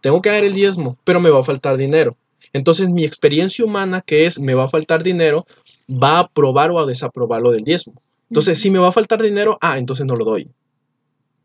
tengo 0.00 0.22
que 0.22 0.30
dar 0.30 0.44
el 0.44 0.54
diezmo, 0.54 0.96
pero 1.02 1.18
me 1.18 1.30
va 1.30 1.40
a 1.40 1.44
faltar 1.44 1.76
dinero. 1.76 2.16
Entonces 2.52 2.90
mi 2.90 3.04
experiencia 3.04 3.64
humana, 3.64 4.02
que 4.06 4.26
es 4.26 4.38
me 4.38 4.54
va 4.54 4.66
a 4.66 4.68
faltar 4.68 5.02
dinero, 5.02 5.48
va 5.90 6.18
a 6.18 6.20
aprobar 6.20 6.70
o 6.70 6.78
a 6.78 6.86
desaprobar 6.86 7.42
lo 7.42 7.50
del 7.50 7.64
diezmo. 7.64 8.00
Entonces, 8.30 8.60
si 8.60 8.70
me 8.70 8.78
va 8.78 8.90
a 8.90 8.92
faltar 8.92 9.20
dinero, 9.20 9.58
ah, 9.60 9.78
entonces 9.78 10.06
no 10.06 10.14
lo 10.14 10.24
doy. 10.24 10.48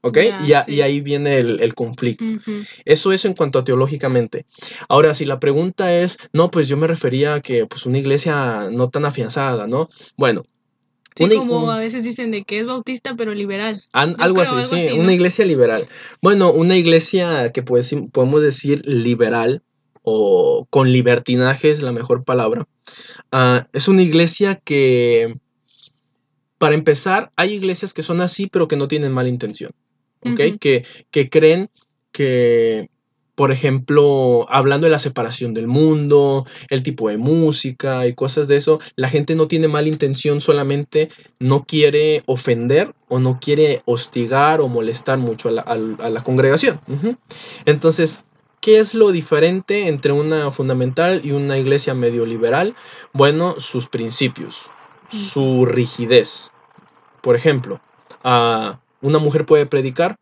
¿Ok? 0.05 0.17
Y, 0.45 0.51
a- 0.53 0.65
sí. 0.65 0.75
y 0.75 0.81
ahí 0.81 1.00
viene 1.00 1.38
el, 1.39 1.62
el 1.62 1.74
conflicto. 1.74 2.25
Eso 2.83 3.13
es 3.13 3.24
en 3.24 3.33
cuanto 3.36 3.60
a 3.60 3.63
teológicamente. 3.63 4.45
Ahora, 4.89 5.13
si 5.13 5.24
la 5.25 5.39
pregunta 5.39 5.98
es, 5.98 6.17
no, 6.33 6.51
pues 6.51 6.67
yo 6.67 6.75
me 6.75 6.88
refería 6.88 7.36
a 7.36 7.41
que 7.41 7.65
pues 7.65 7.86
una 7.86 8.00
iglesia 8.00 8.67
no 8.69 8.89
tan 8.89 9.05
afianzada, 9.05 9.65
¿no? 9.65 9.89
Bueno, 10.17 10.43
Sí, 11.15 11.24
una- 11.25 11.36
como 11.36 11.63
un- 11.65 11.69
a 11.69 11.77
veces 11.77 12.03
dicen 12.03 12.31
de 12.31 12.43
que 12.43 12.60
es 12.60 12.65
bautista 12.65 13.15
pero 13.15 13.33
liberal. 13.33 13.83
an- 13.93 14.15
algo 14.19 14.41
creo 14.41 14.57
así, 14.57 14.75
algo 14.75 14.88
sí, 14.93 15.00
una 15.00 15.13
iglesia 15.13 15.45
liberal. 15.45 15.88
Bueno, 16.22 16.51
una 16.51 16.75
iglesia 16.75 17.51
que 17.53 17.63
pues, 17.63 17.95
podemos 18.12 18.41
decir 18.41 18.81
liberal 18.86 19.62
o 20.01 20.67
con 20.69 20.91
libertinaje 20.91 21.72
es 21.72 21.81
la 21.81 21.91
mejor 21.93 22.25
palabra. 22.25 22.67
Ah, 23.31 23.67
es 23.74 23.88
una 23.88 24.01
iglesia 24.01 24.55
que, 24.55 25.38
para 26.57 26.75
empezar, 26.75 27.31
hay 27.36 27.53
iglesias 27.53 27.93
que 27.93 28.03
son 28.03 28.19
así 28.19 28.48
pero 28.48 28.67
que 28.67 28.75
no 28.75 28.88
tienen 28.89 29.12
mala 29.13 29.29
intención. 29.29 29.72
¿Ok? 30.25 30.59
Que, 30.59 30.85
que 31.11 31.29
creen 31.29 31.69
que, 32.11 32.89
por 33.35 33.51
ejemplo, 33.51 34.45
hablando 34.49 34.85
de 34.85 34.91
la 34.91 34.99
separación 34.99 35.53
del 35.53 35.67
mundo, 35.67 36.45
el 36.69 36.83
tipo 36.83 37.09
de 37.09 37.17
música 37.17 38.05
y 38.07 38.13
cosas 38.13 38.47
de 38.47 38.57
eso, 38.57 38.79
la 38.95 39.09
gente 39.09 39.35
no 39.35 39.47
tiene 39.47 39.67
mala 39.67 39.87
intención, 39.87 40.39
solamente 40.39 41.09
no 41.39 41.63
quiere 41.63 42.21
ofender 42.27 42.93
o 43.07 43.19
no 43.19 43.39
quiere 43.39 43.81
hostigar 43.85 44.61
o 44.61 44.69
molestar 44.69 45.17
mucho 45.17 45.49
a 45.49 45.51
la, 45.51 45.61
a 45.61 46.09
la 46.09 46.23
congregación. 46.23 46.79
Entonces, 47.65 48.23
¿qué 48.61 48.79
es 48.79 48.93
lo 48.93 49.11
diferente 49.11 49.87
entre 49.87 50.11
una 50.11 50.51
fundamental 50.51 51.21
y 51.23 51.31
una 51.31 51.57
iglesia 51.57 51.95
medio 51.95 52.27
liberal? 52.27 52.75
Bueno, 53.13 53.55
sus 53.59 53.87
principios, 53.87 54.69
su 55.09 55.65
rigidez. 55.65 56.51
Por 57.21 57.35
ejemplo, 57.35 57.81
ah, 58.23 58.79
una 59.03 59.19
mujer 59.19 59.45
puede 59.45 59.67
predicar. 59.67 60.17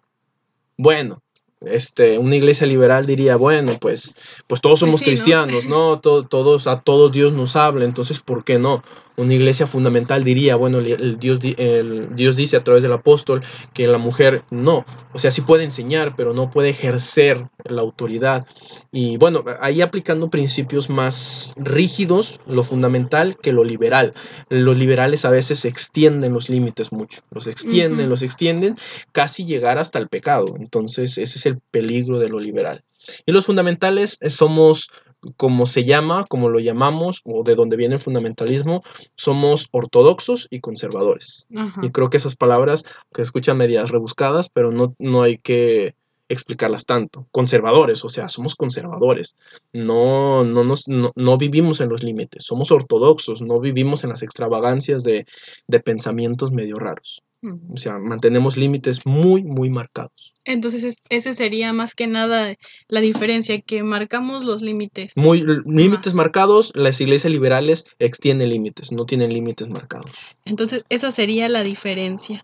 Bueno, 0.78 1.22
este, 1.62 2.18
una 2.18 2.36
iglesia 2.36 2.66
liberal 2.68 3.06
diría, 3.06 3.36
bueno, 3.36 3.78
pues, 3.80 4.16
pues 4.48 4.60
todos 4.62 4.80
Pues 4.80 4.90
somos 4.90 5.00
sí, 5.00 5.06
¿no? 5.06 5.10
cristianos, 5.12 5.66
¿no? 5.66 6.00
To- 6.00 6.24
todos, 6.28 6.68
a 6.68 6.82
todos 6.82 7.12
Dios 7.12 7.32
nos 7.34 7.56
habla, 7.56 7.86
entonces, 7.86 8.20
¿por 8.20 8.44
qué 8.44 8.58
no? 8.60 8.84
Una 9.18 9.34
iglesia 9.34 9.68
fundamental 9.68 10.24
diría, 10.24 10.56
bueno, 10.56 10.80
el, 10.80 11.20
Dios, 11.20 11.40
el 11.58 12.16
Dios 12.16 12.36
dice 12.36 12.58
a 12.58 12.64
través 12.64 12.84
del 12.84 12.94
apóstol 12.94 13.42
que 13.74 13.88
la 13.88 13.98
mujer 13.98 14.44
no, 14.50 14.86
o 15.14 15.20
sea, 15.20 15.32
sí 15.32 15.42
puede 15.42 15.64
enseñar, 15.64 16.16
pero 16.16 16.34
no 16.34 16.50
puede 16.50 16.70
ejercer 16.70 17.48
la 17.66 17.82
autoridad. 17.82 18.46
Y 18.92 19.18
bueno, 19.18 19.44
ahí 19.60 19.82
aplicando 19.82 20.30
principios 20.30 20.90
más 20.90 21.54
rígidos, 21.58 22.40
lo 22.48 22.64
fundamental 22.64 23.38
que 23.38 23.54
lo 23.54 23.64
liberal. 23.64 24.14
Los 24.50 24.78
liberales 24.78 25.26
a 25.26 25.30
veces 25.30 25.66
extienden 25.66 26.34
los 26.34 26.50
límites 26.50 26.92
mucho, 26.92 27.22
los 27.32 27.48
extienden, 27.48 28.10
los 28.10 28.22
extienden, 28.22 28.78
casi 29.12 29.46
llegar 29.46 29.78
hasta 29.78 30.00
el 30.00 30.08
pecado. 30.08 30.56
Entonces, 30.58 31.18
ese 31.18 31.38
es 31.38 31.46
el 31.46 31.60
peligro 31.72 32.20
de 32.20 32.30
lo 32.30 32.40
liberal. 32.40 32.84
Y 33.26 33.32
los 33.32 33.46
fundamentales 33.46 34.18
eh, 34.22 34.30
somos, 34.30 34.90
como 35.38 35.66
se 35.66 35.86
llama, 35.86 36.26
como 36.28 36.50
lo 36.50 36.60
llamamos, 36.60 37.22
o 37.26 37.44
de 37.44 37.56
donde 37.56 37.78
viene 37.78 37.96
el 37.96 38.02
fundamentalismo, 38.02 38.84
somos 39.16 39.68
ortodoxos 39.72 40.48
y 40.50 40.60
conservadores. 40.60 41.48
Ajá. 41.56 41.82
Y 41.84 41.92
creo 41.92 42.10
que 42.10 42.18
esas 42.18 42.36
palabras 42.36 42.86
que 43.14 43.22
escuchan 43.22 43.58
medias 43.58 43.90
rebuscadas, 43.90 44.50
pero 44.50 44.72
no, 44.72 44.96
no 45.00 45.22
hay 45.22 45.38
que 45.38 45.96
explicarlas 46.32 46.86
tanto. 46.86 47.28
Conservadores, 47.32 48.04
o 48.06 48.10
sea, 48.10 48.30
somos 48.30 48.56
conservadores. 48.56 49.36
No, 49.74 50.44
no, 50.44 50.64
nos, 50.64 50.88
no, 50.88 51.12
no 51.16 51.38
vivimos 51.38 51.82
en 51.82 51.90
los 51.90 52.04
límites. 52.04 52.46
Somos 52.46 52.72
ortodoxos, 52.72 53.42
no 53.42 53.60
vivimos 53.60 54.04
en 54.04 54.12
las 54.12 54.24
extravagancias 54.24 55.04
de, 55.04 55.26
de 55.68 55.80
pensamientos 55.82 56.52
medio 56.52 56.80
raros. 56.80 57.22
O 57.44 57.78
sea, 57.78 57.98
mantenemos 57.98 58.56
límites 58.56 59.06
muy, 59.06 59.44
muy 59.44 59.70
marcados. 59.72 60.34
Entonces, 60.46 60.84
es- 60.84 60.98
ese 61.10 61.34
sería 61.34 61.74
más 61.74 61.96
que 61.96 62.06
nada 62.06 62.56
la 62.88 63.02
diferencia, 63.02 63.60
que 63.62 63.82
marcamos 63.82 64.44
los 64.44 64.62
límites. 64.62 65.18
Muy 65.18 65.44
límites 65.66 66.14
marcados, 66.14 66.72
las 66.76 67.02
iglesias 67.02 67.34
liberales 67.34 67.86
extienden 67.98 68.50
límites, 68.50 68.92
no 68.92 69.06
tienen 69.06 69.34
límites 69.34 69.68
marcados. 69.70 70.12
Entonces, 70.46 70.86
esa 70.90 71.10
sería 71.10 71.50
la 71.50 71.64
diferencia. 71.64 72.42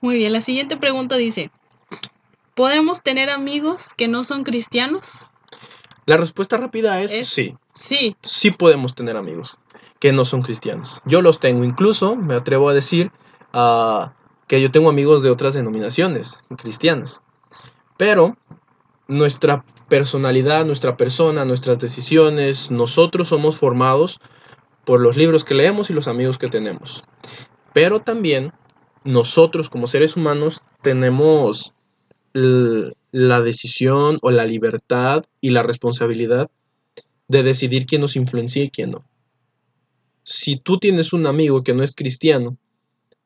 Muy 0.00 0.16
bien, 0.16 0.32
la 0.32 0.40
siguiente 0.40 0.76
pregunta 0.76 1.16
dice, 1.16 1.50
¿podemos 2.54 3.02
tener 3.02 3.30
amigos 3.30 3.94
que 3.96 4.08
no 4.08 4.24
son 4.24 4.42
cristianos? 4.44 5.30
La 6.06 6.16
respuesta 6.16 6.56
rápida 6.56 7.00
es, 7.02 7.12
Es- 7.12 7.28
sí. 7.28 7.54
Sí. 7.74 8.16
sí 8.22 8.50
podemos 8.50 8.94
tener 8.96 9.16
amigos 9.16 9.58
que 10.00 10.12
no 10.12 10.24
son 10.24 10.42
cristianos. 10.42 11.00
Yo 11.06 11.22
los 11.22 11.38
tengo, 11.38 11.62
incluso 11.64 12.16
me 12.16 12.34
atrevo 12.34 12.68
a 12.68 12.74
decir 12.74 13.12
que 13.52 14.60
yo 14.60 14.70
tengo 14.70 14.88
amigos 14.88 15.22
de 15.22 15.30
otras 15.30 15.54
denominaciones 15.54 16.40
cristianas. 16.58 17.22
Pero 17.96 18.36
nuestra 19.08 19.64
personalidad, 19.88 20.64
nuestra 20.64 20.96
persona, 20.96 21.44
nuestras 21.44 21.78
decisiones, 21.78 22.70
nosotros 22.70 23.28
somos 23.28 23.56
formados 23.56 24.20
por 24.84 25.00
los 25.00 25.16
libros 25.16 25.44
que 25.44 25.54
leemos 25.54 25.90
y 25.90 25.92
los 25.92 26.08
amigos 26.08 26.38
que 26.38 26.48
tenemos. 26.48 27.04
Pero 27.72 28.00
también 28.00 28.52
nosotros 29.04 29.68
como 29.68 29.88
seres 29.88 30.16
humanos 30.16 30.62
tenemos 30.82 31.74
la 32.32 33.40
decisión 33.40 34.18
o 34.22 34.30
la 34.30 34.44
libertad 34.44 35.24
y 35.40 35.50
la 35.50 35.62
responsabilidad 35.62 36.50
de 37.28 37.42
decidir 37.42 37.86
quién 37.86 38.00
nos 38.00 38.16
influencia 38.16 38.62
y 38.62 38.70
quién 38.70 38.92
no. 38.92 39.04
Si 40.22 40.56
tú 40.56 40.78
tienes 40.78 41.12
un 41.12 41.26
amigo 41.26 41.62
que 41.62 41.74
no 41.74 41.82
es 41.82 41.94
cristiano 41.94 42.56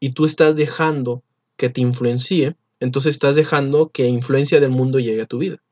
y 0.04 0.10
tú 0.10 0.26
estás 0.26 0.54
dejando 0.54 1.22
que 1.56 1.70
te 1.70 1.80
influencie, 1.80 2.56
entonces 2.78 3.14
estás 3.14 3.36
dejando 3.36 3.88
que 3.88 4.06
influencia 4.06 4.60
del 4.60 4.68
mundo 4.68 4.98
llegue 4.98 5.22
a 5.22 5.26
tu 5.26 5.38
vida. 5.38 5.62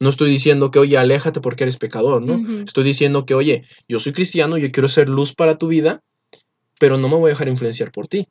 No 0.00 0.08
estoy 0.08 0.28
diciendo 0.28 0.72
que, 0.72 0.80
oye, 0.80 0.98
aléjate 0.98 1.40
porque 1.40 1.62
eres 1.62 1.76
pecador, 1.76 2.20
¿no? 2.20 2.64
Estoy 2.64 2.82
diciendo 2.82 3.26
que, 3.26 3.34
oye, 3.34 3.62
yo 3.88 4.00
soy 4.00 4.12
cristiano, 4.12 4.58
yo 4.58 4.72
quiero 4.72 4.88
ser 4.88 5.08
luz 5.08 5.36
para 5.36 5.56
tu 5.56 5.68
vida, 5.68 6.02
pero 6.80 6.98
no 6.98 7.08
me 7.08 7.14
voy 7.14 7.28
a 7.28 7.34
dejar 7.34 7.46
influenciar 7.46 7.92
por 7.92 8.08
ti. 8.08 8.26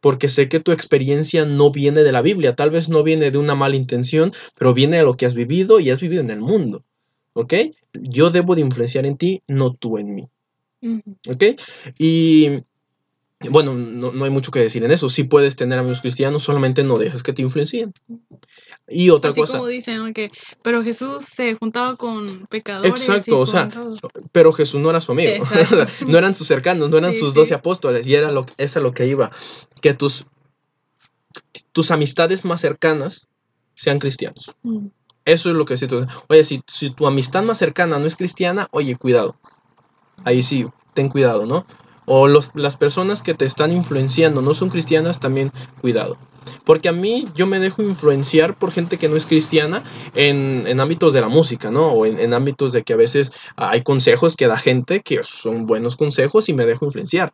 Porque 0.00 0.28
sé 0.28 0.48
que 0.48 0.60
tu 0.60 0.70
experiencia 0.70 1.44
no 1.44 1.72
viene 1.72 2.04
de 2.04 2.12
la 2.12 2.22
Biblia, 2.22 2.54
tal 2.54 2.70
vez 2.70 2.88
no 2.88 3.02
viene 3.02 3.32
de 3.32 3.38
una 3.38 3.56
mala 3.56 3.74
intención, 3.74 4.32
pero 4.56 4.72
viene 4.72 4.98
de 4.98 5.02
lo 5.02 5.16
que 5.16 5.26
has 5.26 5.34
vivido 5.34 5.80
y 5.80 5.90
has 5.90 6.00
vivido 6.00 6.22
en 6.22 6.30
el 6.30 6.40
mundo. 6.40 6.84
¿Ok? 7.32 7.54
Yo 7.92 8.30
debo 8.30 8.54
de 8.54 8.60
influenciar 8.60 9.04
en 9.04 9.16
ti, 9.16 9.42
no 9.48 9.74
tú 9.74 9.98
en 9.98 10.14
mí. 10.14 10.28
¿Ok? 11.26 11.42
Y 11.98 12.60
bueno, 13.50 13.74
no, 13.74 14.12
no 14.12 14.24
hay 14.24 14.30
mucho 14.30 14.50
que 14.50 14.60
decir 14.60 14.84
en 14.84 14.90
eso. 14.90 15.08
Sí 15.08 15.24
puedes 15.24 15.56
tener 15.56 15.78
amigos 15.78 16.00
cristianos, 16.00 16.42
solamente 16.42 16.82
no 16.84 16.98
dejes 16.98 17.22
que 17.22 17.32
te 17.32 17.42
influencien. 17.42 17.92
Y 18.86 19.08
otra 19.10 19.30
Así 19.30 19.40
cosa, 19.40 19.54
como 19.54 19.66
dicen, 19.68 20.12
que, 20.12 20.30
pero 20.62 20.82
Jesús 20.82 21.24
se 21.24 21.54
juntaba 21.54 21.96
con 21.96 22.46
pecadores. 22.46 22.90
Exacto, 23.00 23.30
y 23.30 23.34
o 23.34 23.38
con 23.38 23.46
sea, 23.46 23.70
todos. 23.70 23.98
pero 24.32 24.52
Jesús 24.52 24.80
no 24.80 24.90
era 24.90 25.00
su 25.00 25.12
amigo. 25.12 25.42
No 26.06 26.18
eran 26.18 26.34
sus 26.34 26.46
cercanos, 26.46 26.90
no 26.90 26.98
eran 26.98 27.12
Sí, 27.14 27.20
sus 27.20 27.32
sí. 27.32 27.38
doce 27.38 27.54
apóstoles. 27.54 28.06
Y 28.06 28.14
era 28.14 28.30
lo, 28.30 28.44
es 28.58 28.76
a 28.76 28.80
lo 28.80 28.92
que 28.92 29.06
iba. 29.06 29.30
Que 29.80 29.94
tus, 29.94 30.26
tus 31.72 31.90
amistades 31.90 32.44
más 32.44 32.60
cercanas 32.60 33.28
sean 33.74 33.98
cristianos. 33.98 34.54
Mm. 34.62 34.88
Eso 35.24 35.48
es 35.48 35.56
lo 35.56 35.64
que 35.64 35.74
necesito. 35.74 36.06
Oye, 36.28 36.44
si, 36.44 36.62
si 36.66 36.90
tu 36.90 37.06
amistad 37.06 37.42
más 37.42 37.56
cercana 37.56 37.98
no 37.98 38.06
es 38.06 38.16
cristiana, 38.16 38.68
oye, 38.70 38.96
cuidado. 38.96 39.36
Ahí 40.24 40.42
sí, 40.42 40.66
ten 40.92 41.08
cuidado, 41.08 41.46
¿no? 41.46 41.66
O 42.06 42.28
los, 42.28 42.50
las 42.54 42.76
personas 42.76 43.22
que 43.22 43.34
te 43.34 43.44
están 43.44 43.72
influenciando 43.72 44.42
no 44.42 44.54
son 44.54 44.70
cristianas, 44.70 45.20
también 45.20 45.52
cuidado. 45.80 46.16
Porque 46.64 46.88
a 46.88 46.92
mí 46.92 47.26
yo 47.34 47.46
me 47.46 47.58
dejo 47.58 47.82
influenciar 47.82 48.54
por 48.54 48.72
gente 48.72 48.98
que 48.98 49.08
no 49.08 49.16
es 49.16 49.26
cristiana 49.26 49.82
en, 50.14 50.64
en 50.66 50.80
ámbitos 50.80 51.12
de 51.12 51.20
la 51.20 51.28
música, 51.28 51.70
¿no? 51.70 51.88
O 51.88 52.06
en, 52.06 52.18
en, 52.18 52.34
ámbitos 52.34 52.72
de 52.72 52.82
que 52.82 52.92
a 52.92 52.96
veces 52.96 53.32
hay 53.56 53.82
consejos 53.82 54.36
que 54.36 54.46
da 54.46 54.58
gente 54.58 55.00
que 55.00 55.20
son 55.24 55.66
buenos 55.66 55.96
consejos 55.96 56.48
y 56.48 56.54
me 56.54 56.66
dejo 56.66 56.86
influenciar. 56.86 57.32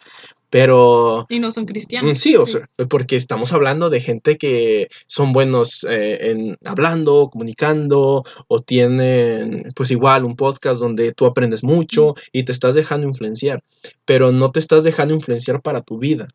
Pero... 0.51 1.27
Y 1.29 1.39
no 1.39 1.53
son 1.53 1.65
cristianos. 1.65 2.19
Sí, 2.19 2.37
o 2.37 2.47
sea, 2.47 2.69
porque 2.89 3.17
estamos 3.17 3.53
hablando 3.53 3.89
de 3.89 4.01
gente 4.01 4.37
que 4.37 4.89
son 5.07 5.33
buenos 5.33 5.87
eh, 5.89 6.31
en 6.31 6.57
hablando, 6.65 7.31
comunicando, 7.31 8.25
o 8.49 8.61
tienen 8.61 9.73
pues 9.75 9.91
igual 9.91 10.25
un 10.25 10.37
podcast 10.37 10.81
donde 10.81 11.13
tú 11.13 11.27
aprendes 11.27 11.63
mucho 11.63 12.15
y 12.33 12.45
te 12.45 12.53
estás 12.53 12.75
dejando 12.75 13.07
influenciar, 13.07 13.63
pero 14.05 14.33
no 14.33 14.51
te 14.51 14.59
estás 14.59 14.85
dejando 14.85 15.15
influenciar 15.15 15.63
para 15.63 15.83
tu 15.83 15.99
vida. 15.99 16.29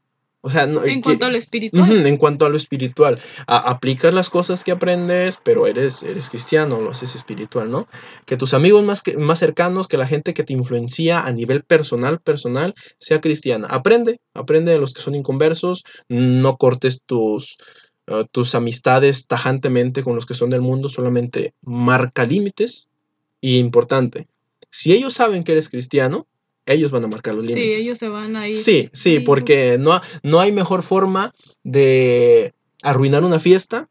O 0.46 0.52
sea, 0.52 0.68
no, 0.68 0.86
en 0.86 1.02
cuanto 1.02 1.25
a 1.25 1.32
lo 1.32 1.38
espiritual. 1.38 2.06
en 2.06 2.18
cuanto 2.18 2.46
a 2.46 2.50
lo 2.50 2.58
espiritual. 2.58 3.20
aplicas 3.48 4.14
las 4.14 4.30
cosas 4.30 4.64
que 4.64 4.72
aprendes, 4.72 5.40
pero 5.44 5.66
eres, 5.66 6.04
eres 6.04 6.30
cristiano, 6.30 6.80
lo 6.80 6.92
haces 6.92 7.16
espiritual, 7.16 7.72
¿no? 7.72 7.88
Que 8.28 8.38
tus 8.38 8.54
amigos 8.54 8.84
más, 8.84 9.02
que, 9.02 9.18
más 9.18 9.40
cercanos, 9.40 9.88
que 9.88 9.98
la 9.98 10.06
gente 10.06 10.36
que 10.36 10.44
te 10.44 10.54
influencia 10.54 11.22
a 11.22 11.32
nivel 11.32 11.64
personal, 11.64 12.20
personal, 12.20 12.75
sea 13.00 13.22
cristiana. 13.22 13.70
Aprende, 13.72 14.20
aprende 14.36 14.72
de 14.72 14.78
los 14.78 14.94
que 14.94 15.02
son 15.02 15.16
inconversos, 15.16 15.84
no 16.10 16.58
cortes 16.58 17.02
tus, 17.04 17.58
uh, 18.06 18.25
tus 18.32 18.54
amistades 18.54 19.25
tajantemente 19.25 20.04
con 20.04 20.14
los 20.14 20.28
que 20.28 20.36
son 20.36 20.52
del 20.52 20.62
mundo, 20.62 20.90
solamente 20.90 21.56
marca 21.64 22.24
límites. 22.24 22.88
Y 23.42 23.58
importante, 23.58 24.28
si 24.70 24.94
ellos 24.94 25.16
saben 25.16 25.44
que 25.44 25.54
eres 25.54 25.70
cristiano, 25.70 26.28
ellos 26.66 26.92
van 26.92 27.04
a 27.04 27.08
marcar 27.08 27.36
los 27.36 27.46
límites. 27.46 27.64
Sí, 27.64 27.82
ellos 27.82 27.98
se 27.98 28.10
van 28.10 28.36
a 28.36 28.48
ir. 28.48 28.58
Sí, 28.58 28.90
sí, 28.94 29.20
porque 29.20 29.78
no, 29.80 30.02
no 30.24 30.40
hay 30.40 30.52
mejor 30.52 30.84
forma 30.84 31.34
de 31.64 32.54
arruinar 32.82 33.24
una 33.24 33.40
fiesta 33.40 33.88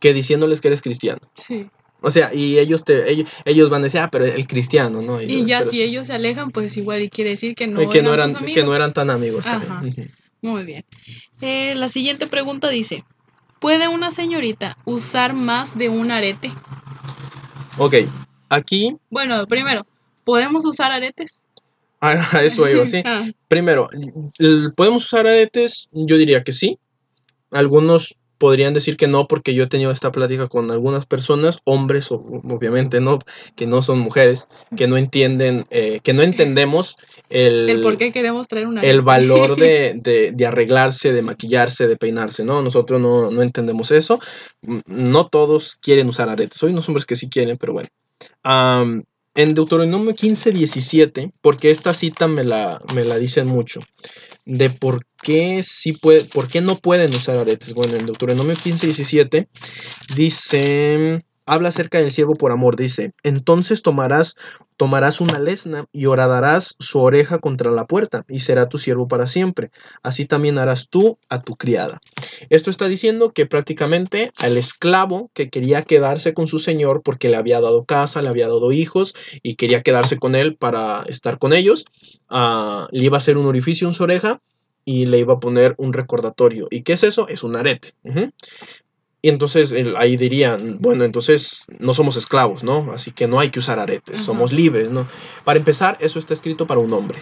que 0.00 0.12
diciéndoles 0.12 0.60
que 0.60 0.68
eres 0.68 0.82
cristiano. 0.82 1.20
Sí. 1.34 1.68
O 2.00 2.10
sea, 2.10 2.34
y 2.34 2.58
ellos 2.58 2.84
te 2.84 3.10
ellos, 3.10 3.30
ellos 3.46 3.70
van 3.70 3.80
a 3.80 3.84
decir, 3.84 4.00
ah, 4.00 4.10
pero 4.10 4.26
el 4.26 4.46
cristiano, 4.46 5.00
¿no? 5.00 5.22
Y, 5.22 5.24
y 5.24 5.44
ya 5.46 5.64
si 5.64 5.80
ellos 5.80 6.06
se 6.06 6.12
alejan, 6.12 6.50
pues 6.50 6.76
igual 6.76 7.02
y 7.02 7.08
quiere 7.08 7.30
decir 7.30 7.54
que 7.54 7.66
no, 7.66 7.88
que 7.88 8.00
eran, 8.00 8.04
no 8.04 8.14
eran, 8.14 8.28
tus 8.28 8.36
amigos. 8.36 8.54
que 8.54 8.64
no 8.64 8.76
eran 8.76 8.92
tan 8.92 9.08
amigos. 9.08 9.46
Ajá. 9.46 9.82
Muy 10.42 10.64
bien. 10.64 10.84
Eh, 11.40 11.74
la 11.74 11.88
siguiente 11.88 12.26
pregunta 12.26 12.68
dice, 12.68 13.04
¿puede 13.58 13.88
una 13.88 14.10
señorita 14.10 14.76
usar 14.84 15.32
más 15.32 15.78
de 15.78 15.88
un 15.88 16.10
arete? 16.10 16.50
Ok, 17.78 17.94
aquí... 18.50 18.98
Bueno, 19.08 19.46
primero, 19.46 19.86
¿Podemos 20.24 20.64
usar 20.64 20.92
aretes? 20.92 21.46
A 22.00 22.42
eso 22.42 22.68
iba, 22.68 22.86
sí. 22.86 23.02
Ah. 23.06 23.26
Primero, 23.48 23.88
¿podemos 24.76 25.04
usar 25.04 25.26
aretes? 25.26 25.88
Yo 25.92 26.18
diría 26.18 26.42
que 26.44 26.52
sí. 26.52 26.78
Algunos 27.50 28.16
podrían 28.38 28.74
decir 28.74 28.96
que 28.96 29.06
no, 29.06 29.26
porque 29.26 29.54
yo 29.54 29.64
he 29.64 29.68
tenido 29.68 29.90
esta 29.90 30.12
plática 30.12 30.48
con 30.48 30.70
algunas 30.70 31.06
personas, 31.06 31.60
hombres, 31.64 32.08
obviamente, 32.10 33.00
no, 33.00 33.20
que 33.56 33.66
no 33.66 33.80
son 33.80 34.00
mujeres, 34.00 34.48
que 34.76 34.86
no 34.86 34.96
entienden, 34.96 35.66
eh, 35.70 36.00
que 36.02 36.12
no 36.12 36.22
entendemos 36.22 36.96
el, 37.30 37.70
el 37.70 37.80
por 37.80 37.96
qué 37.96 38.12
queremos 38.12 38.46
traer 38.48 38.66
una 38.66 38.82
el 38.82 39.00
valor 39.00 39.56
de, 39.60 39.94
de, 39.96 40.32
de, 40.32 40.46
arreglarse, 40.46 41.12
de 41.12 41.22
maquillarse, 41.22 41.88
de 41.88 41.96
peinarse, 41.96 42.44
¿no? 42.44 42.60
Nosotros 42.60 43.00
no, 43.00 43.30
no 43.30 43.42
entendemos 43.42 43.90
eso. 43.90 44.20
No 44.86 45.28
todos 45.28 45.78
quieren 45.80 46.08
usar 46.08 46.28
aretes. 46.28 46.62
Hay 46.62 46.70
unos 46.70 46.88
hombres 46.88 47.06
que 47.06 47.16
sí 47.16 47.28
quieren, 47.28 47.56
pero 47.56 47.72
bueno. 47.72 47.88
Um, 48.44 49.02
en 49.34 49.54
Deuteronomio 49.54 50.14
15, 50.14 50.52
17, 50.52 51.32
porque 51.40 51.70
esta 51.70 51.92
cita 51.92 52.28
me 52.28 52.44
la, 52.44 52.80
me 52.94 53.04
la 53.04 53.18
dicen 53.18 53.48
mucho, 53.48 53.80
de 54.44 54.70
por 54.70 55.06
qué, 55.22 55.62
sí 55.64 55.92
puede, 55.92 56.24
por 56.24 56.48
qué 56.48 56.60
no 56.60 56.76
pueden 56.76 57.10
usar 57.10 57.38
aretes. 57.38 57.74
Bueno, 57.74 57.96
en 57.96 58.06
Deuteronomio 58.06 58.56
15, 58.56 58.86
17 58.86 59.48
dice, 60.14 61.24
habla 61.46 61.68
acerca 61.68 61.98
del 61.98 62.10
siervo 62.10 62.34
por 62.34 62.52
amor, 62.52 62.76
dice, 62.76 63.12
entonces 63.22 63.82
tomarás, 63.82 64.36
tomarás 64.76 65.20
una 65.20 65.38
lesna 65.38 65.86
y 65.92 66.06
horadarás 66.06 66.76
su 66.78 67.00
oreja 67.00 67.38
contra 67.38 67.70
la 67.70 67.86
puerta 67.86 68.24
y 68.28 68.40
será 68.40 68.68
tu 68.68 68.78
siervo 68.78 69.08
para 69.08 69.26
siempre. 69.26 69.70
Así 70.02 70.26
también 70.26 70.58
harás 70.58 70.88
tú 70.88 71.18
a 71.28 71.42
tu 71.42 71.56
criada. 71.56 72.00
Esto 72.50 72.70
está 72.70 72.88
diciendo 72.88 73.30
que 73.30 73.46
prácticamente 73.46 74.32
al 74.38 74.56
esclavo 74.56 75.30
que 75.34 75.50
quería 75.50 75.82
quedarse 75.82 76.34
con 76.34 76.46
su 76.46 76.58
señor 76.58 77.02
porque 77.02 77.28
le 77.28 77.36
había 77.36 77.60
dado 77.60 77.84
casa, 77.84 78.22
le 78.22 78.28
había 78.28 78.48
dado 78.48 78.72
hijos 78.72 79.14
y 79.42 79.56
quería 79.56 79.82
quedarse 79.82 80.18
con 80.18 80.34
él 80.34 80.56
para 80.56 81.04
estar 81.08 81.38
con 81.38 81.52
ellos, 81.52 81.84
uh, 82.30 82.86
le 82.90 83.04
iba 83.04 83.16
a 83.16 83.18
hacer 83.18 83.36
un 83.36 83.46
orificio 83.46 83.88
en 83.88 83.94
su 83.94 84.02
oreja 84.04 84.40
y 84.84 85.06
le 85.06 85.18
iba 85.18 85.34
a 85.34 85.40
poner 85.40 85.74
un 85.78 85.92
recordatorio. 85.92 86.68
¿Y 86.70 86.82
qué 86.82 86.94
es 86.94 87.04
eso? 87.04 87.28
Es 87.28 87.42
un 87.42 87.56
arete. 87.56 87.94
Y 89.24 89.30
entonces 89.30 89.74
ahí 89.96 90.18
dirían, 90.18 90.76
bueno, 90.82 91.02
entonces 91.02 91.64
no 91.78 91.94
somos 91.94 92.16
esclavos, 92.16 92.62
¿no? 92.62 92.92
Así 92.92 93.10
que 93.10 93.26
no 93.26 93.40
hay 93.40 93.48
que 93.48 93.58
usar 93.58 93.78
aretes, 93.78 94.16
Ajá. 94.16 94.24
somos 94.24 94.52
libres, 94.52 94.90
¿no? 94.90 95.08
Para 95.44 95.58
empezar, 95.58 95.96
eso 96.00 96.18
está 96.18 96.34
escrito 96.34 96.66
para 96.66 96.80
un 96.80 96.92
hombre. 96.92 97.20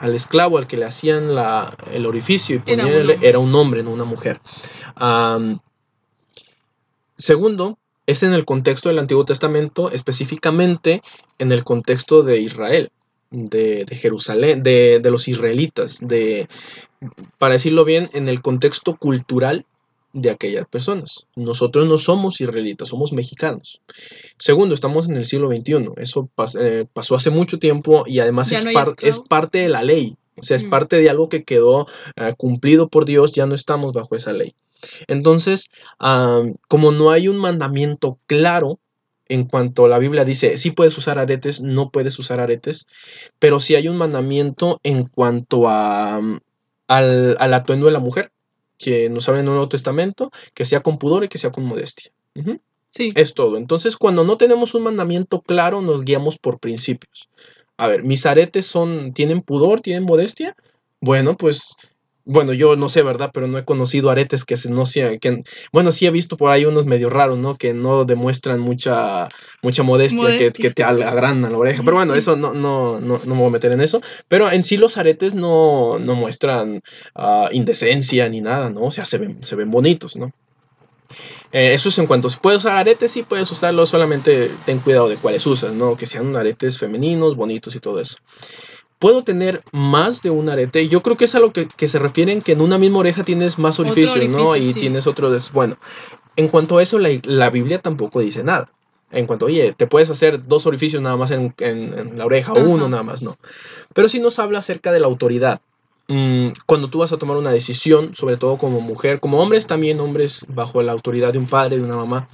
Al 0.00 0.16
esclavo 0.16 0.58
al 0.58 0.66
que 0.66 0.76
le 0.76 0.84
hacían 0.84 1.32
la, 1.32 1.76
el 1.92 2.06
orificio 2.06 2.56
y 2.56 2.58
ponían 2.58 2.88
era, 2.88 3.04
un 3.04 3.24
era, 3.24 3.38
un 3.38 3.54
hombre, 3.54 3.84
no 3.84 3.92
una 3.92 4.02
mujer. 4.02 4.40
Um, 5.00 5.60
segundo, 7.16 7.78
es 8.04 8.24
en 8.24 8.34
el 8.34 8.44
contexto 8.44 8.88
del 8.88 8.98
Antiguo 8.98 9.24
Testamento, 9.24 9.92
específicamente 9.92 11.02
en 11.38 11.52
el 11.52 11.62
contexto 11.62 12.24
de 12.24 12.40
Israel, 12.40 12.90
de, 13.30 13.84
de 13.84 13.94
Jerusalén, 13.94 14.64
de, 14.64 14.98
de 14.98 15.10
los 15.12 15.28
israelitas, 15.28 16.00
de, 16.00 16.48
para 17.38 17.54
decirlo 17.54 17.84
bien, 17.84 18.10
en 18.12 18.28
el 18.28 18.42
contexto 18.42 18.96
cultural 18.96 19.66
de 20.14 20.30
aquellas 20.30 20.66
personas. 20.68 21.26
Nosotros 21.34 21.86
no 21.88 21.98
somos 21.98 22.40
israelitas, 22.40 22.88
somos 22.88 23.12
mexicanos. 23.12 23.82
Segundo, 24.38 24.74
estamos 24.74 25.08
en 25.08 25.16
el 25.16 25.26
siglo 25.26 25.48
XXI. 25.48 25.90
Eso 25.96 26.30
pas 26.34 26.54
eh, 26.54 26.86
pasó 26.90 27.16
hace 27.16 27.30
mucho 27.30 27.58
tiempo 27.58 28.04
y 28.06 28.20
además 28.20 28.50
es, 28.52 28.64
no 28.64 28.72
par 28.72 28.94
es, 29.02 29.18
parte 29.18 29.58
de 29.58 29.68
la 29.68 29.82
ley. 29.82 30.16
O 30.36 30.42
sea, 30.44 30.56
es 30.56 30.64
mm. 30.64 30.70
parte 30.70 30.96
de 30.96 31.10
algo 31.10 31.28
que 31.28 31.42
quedó 31.42 31.82
uh, 31.82 32.34
cumplido 32.36 32.88
por 32.88 33.04
Dios, 33.04 33.32
ya 33.32 33.46
no 33.46 33.54
estamos 33.54 33.92
bajo 33.92 34.14
esa 34.14 34.32
ley. 34.32 34.54
Entonces, 35.08 35.70
como 36.68 36.92
no 36.92 37.10
hay 37.10 37.28
un 37.28 37.38
mandamiento 37.38 38.18
claro 38.26 38.78
en 39.28 39.46
cuanto 39.46 39.88
la 39.88 39.98
Biblia 39.98 40.24
dice, 40.24 40.58
sí 40.58 40.70
puedes 40.70 40.96
usar 40.98 41.18
aretes, 41.18 41.62
no 41.62 41.90
puedes 41.90 42.18
usar 42.18 42.40
aretes, 42.40 42.86
pero 43.38 43.58
sí 43.58 43.74
hay 43.74 43.88
un 43.88 43.96
mandamiento 43.96 44.80
en 44.82 45.06
cuanto 45.06 45.68
a, 45.68 46.18
um, 46.18 46.40
al, 46.88 47.36
al 47.40 47.54
atuendo 47.54 47.86
de 47.86 47.92
la 47.92 48.00
mujer 48.00 48.33
que 48.78 49.08
nos 49.10 49.28
habla 49.28 49.40
en 49.40 49.46
el 49.46 49.52
Nuevo 49.52 49.68
Testamento, 49.68 50.30
que 50.54 50.64
sea 50.66 50.80
con 50.80 50.98
pudor 50.98 51.24
y 51.24 51.28
que 51.28 51.38
sea 51.38 51.52
con 51.52 51.64
modestia. 51.64 52.12
Uh 52.34 52.40
-huh. 52.40 52.60
Sí. 52.90 53.12
Es 53.16 53.34
todo. 53.34 53.56
Entonces, 53.56 53.96
cuando 53.96 54.24
no 54.24 54.36
tenemos 54.36 54.74
un 54.74 54.84
mandamiento 54.84 55.40
claro, 55.40 55.82
nos 55.82 56.04
guiamos 56.04 56.38
por 56.38 56.60
principios. 56.60 57.28
A 57.76 57.88
ver, 57.88 58.04
mis 58.04 58.24
aretes 58.24 58.66
son, 58.66 59.12
¿tienen 59.14 59.42
pudor? 59.42 59.80
¿Tienen 59.80 60.04
modestia? 60.04 60.54
Bueno, 61.00 61.36
pues, 61.36 61.74
bueno, 62.24 62.52
yo 62.52 62.76
no 62.76 62.88
sé, 62.88 63.02
¿verdad? 63.02 63.30
Pero 63.32 63.46
no 63.46 63.58
he 63.58 63.64
conocido 63.64 64.10
aretes 64.10 64.44
que 64.44 64.56
se 64.56 64.70
no 64.70 64.86
sean, 64.86 65.18
que, 65.18 65.44
bueno, 65.72 65.92
sí 65.92 66.06
he 66.06 66.10
visto 66.10 66.36
por 66.36 66.50
ahí 66.50 66.64
unos 66.64 66.86
medio 66.86 67.10
raros, 67.10 67.38
¿no? 67.38 67.56
Que 67.56 67.74
no 67.74 68.04
demuestran 68.04 68.60
mucha, 68.60 69.28
mucha 69.62 69.82
modestia, 69.82 70.22
modestia. 70.22 70.52
Que, 70.52 70.62
que, 70.62 70.70
te 70.70 70.82
agrandan 70.82 71.52
la 71.52 71.58
oreja. 71.58 71.82
Pero 71.84 71.96
bueno, 71.96 72.14
eso 72.14 72.36
no, 72.36 72.54
no, 72.54 73.00
no, 73.00 73.20
no, 73.24 73.34
me 73.34 73.40
voy 73.40 73.48
a 73.48 73.50
meter 73.50 73.72
en 73.72 73.80
eso. 73.82 74.00
Pero 74.28 74.50
en 74.50 74.64
sí 74.64 74.76
los 74.76 74.96
aretes 74.96 75.34
no, 75.34 75.98
no 75.98 76.14
muestran 76.14 76.82
uh, 77.14 77.48
indecencia 77.52 78.28
ni 78.28 78.40
nada, 78.40 78.70
¿no? 78.70 78.84
O 78.84 78.90
sea, 78.90 79.04
se 79.04 79.18
ven, 79.18 79.42
se 79.42 79.56
ven 79.56 79.70
bonitos, 79.70 80.16
¿no? 80.16 80.32
Eh, 81.52 81.74
eso 81.74 81.88
es 81.88 81.98
en 81.98 82.06
cuanto 82.06 82.28
si 82.30 82.38
puedes 82.38 82.60
usar 82.60 82.76
aretes, 82.76 83.12
sí 83.12 83.22
puedes 83.22 83.48
usarlos, 83.50 83.90
solamente 83.90 84.50
ten 84.66 84.80
cuidado 84.80 85.08
de 85.08 85.16
cuáles 85.16 85.46
usas, 85.46 85.72
¿no? 85.72 85.96
Que 85.96 86.06
sean 86.06 86.34
aretes 86.36 86.78
femeninos, 86.78 87.36
bonitos 87.36 87.76
y 87.76 87.80
todo 87.80 88.00
eso. 88.00 88.16
Puedo 89.04 89.22
tener 89.22 89.62
más 89.70 90.22
de 90.22 90.30
un 90.30 90.48
arete. 90.48 90.88
Yo 90.88 91.02
creo 91.02 91.18
que 91.18 91.26
es 91.26 91.34
a 91.34 91.38
lo 91.38 91.52
que, 91.52 91.68
que 91.68 91.88
se 91.88 91.98
refieren 91.98 92.40
que 92.40 92.52
en 92.52 92.62
una 92.62 92.78
misma 92.78 93.00
oreja 93.00 93.22
tienes 93.22 93.58
más 93.58 93.78
orificios, 93.78 94.12
orificio, 94.12 94.42
¿no? 94.42 94.56
Y 94.56 94.72
sí. 94.72 94.80
tienes 94.80 95.06
otro 95.06 95.30
de... 95.30 95.38
Bueno, 95.52 95.76
en 96.36 96.48
cuanto 96.48 96.78
a 96.78 96.82
eso, 96.82 96.98
la, 96.98 97.10
la, 97.24 97.50
Biblia 97.50 97.80
tampoco 97.80 98.20
dice 98.20 98.42
nada. 98.42 98.70
En 99.10 99.26
cuanto, 99.26 99.44
oye, 99.44 99.74
te 99.76 99.86
puedes 99.86 100.08
hacer 100.08 100.46
dos 100.46 100.64
orificios 100.64 101.02
nada 101.02 101.18
más 101.18 101.32
en, 101.32 101.52
en, 101.58 101.98
en 101.98 102.16
la 102.16 102.24
oreja, 102.24 102.54
uno 102.54 102.88
nada 102.88 103.02
más, 103.02 103.20
no. 103.20 103.36
Pero 103.92 104.08
sí 104.08 104.20
nos 104.20 104.38
habla 104.38 104.60
acerca 104.60 104.90
de 104.90 105.00
la 105.00 105.06
autoridad. 105.06 105.60
Mm, 106.08 106.52
cuando 106.64 106.88
tú 106.88 107.00
vas 107.00 107.12
a 107.12 107.18
tomar 107.18 107.36
una 107.36 107.50
decisión, 107.50 108.14
sobre 108.14 108.38
todo 108.38 108.56
como 108.56 108.80
mujer, 108.80 109.20
como 109.20 109.38
hombres 109.38 109.66
también, 109.66 110.00
hombres 110.00 110.46
bajo 110.48 110.82
la 110.82 110.92
autoridad 110.92 111.34
de 111.34 111.40
un 111.40 111.46
padre, 111.46 111.76
de 111.76 111.82
una 111.82 111.96
mamá. 111.96 112.30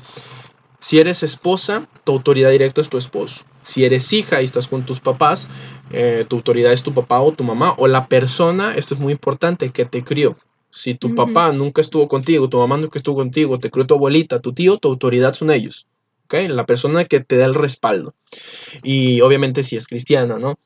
Si 0.78 1.00
eres 1.00 1.24
esposa, 1.24 1.88
tu 2.04 2.12
autoridad 2.12 2.52
directa 2.52 2.80
es 2.80 2.88
tu 2.88 2.96
esposo. 2.96 3.42
Si 3.62 3.84
eres 3.84 4.12
hija 4.12 4.40
y 4.40 4.46
estás 4.46 4.68
con 4.68 4.86
tus 4.86 5.00
papás, 5.00 5.48
eh, 5.90 6.24
tu 6.28 6.36
autoridad 6.36 6.72
es 6.72 6.82
tu 6.82 6.94
papá 6.94 7.20
o 7.20 7.32
tu 7.32 7.44
mamá 7.44 7.74
o 7.78 7.86
la 7.86 8.06
persona, 8.06 8.74
esto 8.76 8.94
es 8.94 9.00
muy 9.00 9.12
importante, 9.12 9.70
que 9.70 9.84
te 9.84 10.04
crió. 10.04 10.36
Si 10.70 10.94
tu 10.94 11.08
uh 11.08 11.10
-huh. 11.10 11.16
papá 11.16 11.52
nunca 11.52 11.80
estuvo 11.80 12.06
contigo, 12.08 12.48
tu 12.48 12.58
mamá 12.58 12.76
nunca 12.76 12.98
estuvo 12.98 13.16
contigo, 13.16 13.58
te 13.58 13.70
crió 13.70 13.86
tu 13.86 13.94
abuelita, 13.94 14.40
tu 14.40 14.52
tío, 14.52 14.78
tu 14.78 14.88
autoridad 14.88 15.34
son 15.34 15.50
ellos. 15.50 15.86
¿ok? 16.30 16.48
La 16.48 16.64
persona 16.64 17.04
que 17.04 17.20
te 17.20 17.36
da 17.36 17.46
el 17.46 17.54
respaldo. 17.54 18.14
Y 18.82 19.20
obviamente 19.20 19.64
si 19.64 19.76
es 19.76 19.88
cristiana, 19.88 20.38
¿no? 20.38 20.58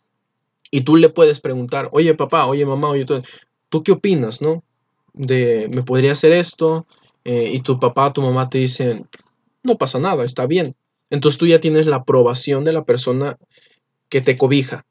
Y 0.70 0.82
tú 0.82 0.96
le 0.96 1.08
puedes 1.08 1.40
preguntar, 1.40 1.88
oye 1.92 2.14
papá, 2.14 2.46
oye 2.46 2.66
mamá, 2.66 2.88
oye 2.88 3.04
tú, 3.04 3.22
¿tú 3.70 3.82
qué 3.82 3.92
opinas, 3.92 4.42
no? 4.42 4.62
De, 5.14 5.68
¿me 5.72 5.82
podría 5.82 6.12
hacer 6.12 6.32
esto? 6.32 6.86
Eh, 7.24 7.52
y 7.54 7.60
tu 7.60 7.80
papá, 7.80 8.12
tu 8.12 8.20
mamá 8.20 8.50
te 8.50 8.58
dicen, 8.58 9.08
no 9.62 9.78
pasa 9.78 9.98
nada, 9.98 10.24
está 10.24 10.46
bien. 10.46 10.74
Entonces 11.10 11.38
tú 11.38 11.46
ya 11.46 11.60
tienes 11.60 11.86
la 11.86 11.96
aprobación 11.96 12.64
de 12.64 12.72
la 12.72 12.84
persona 12.84 13.38
que 14.08 14.20
te 14.20 14.36
cobija. 14.36 14.84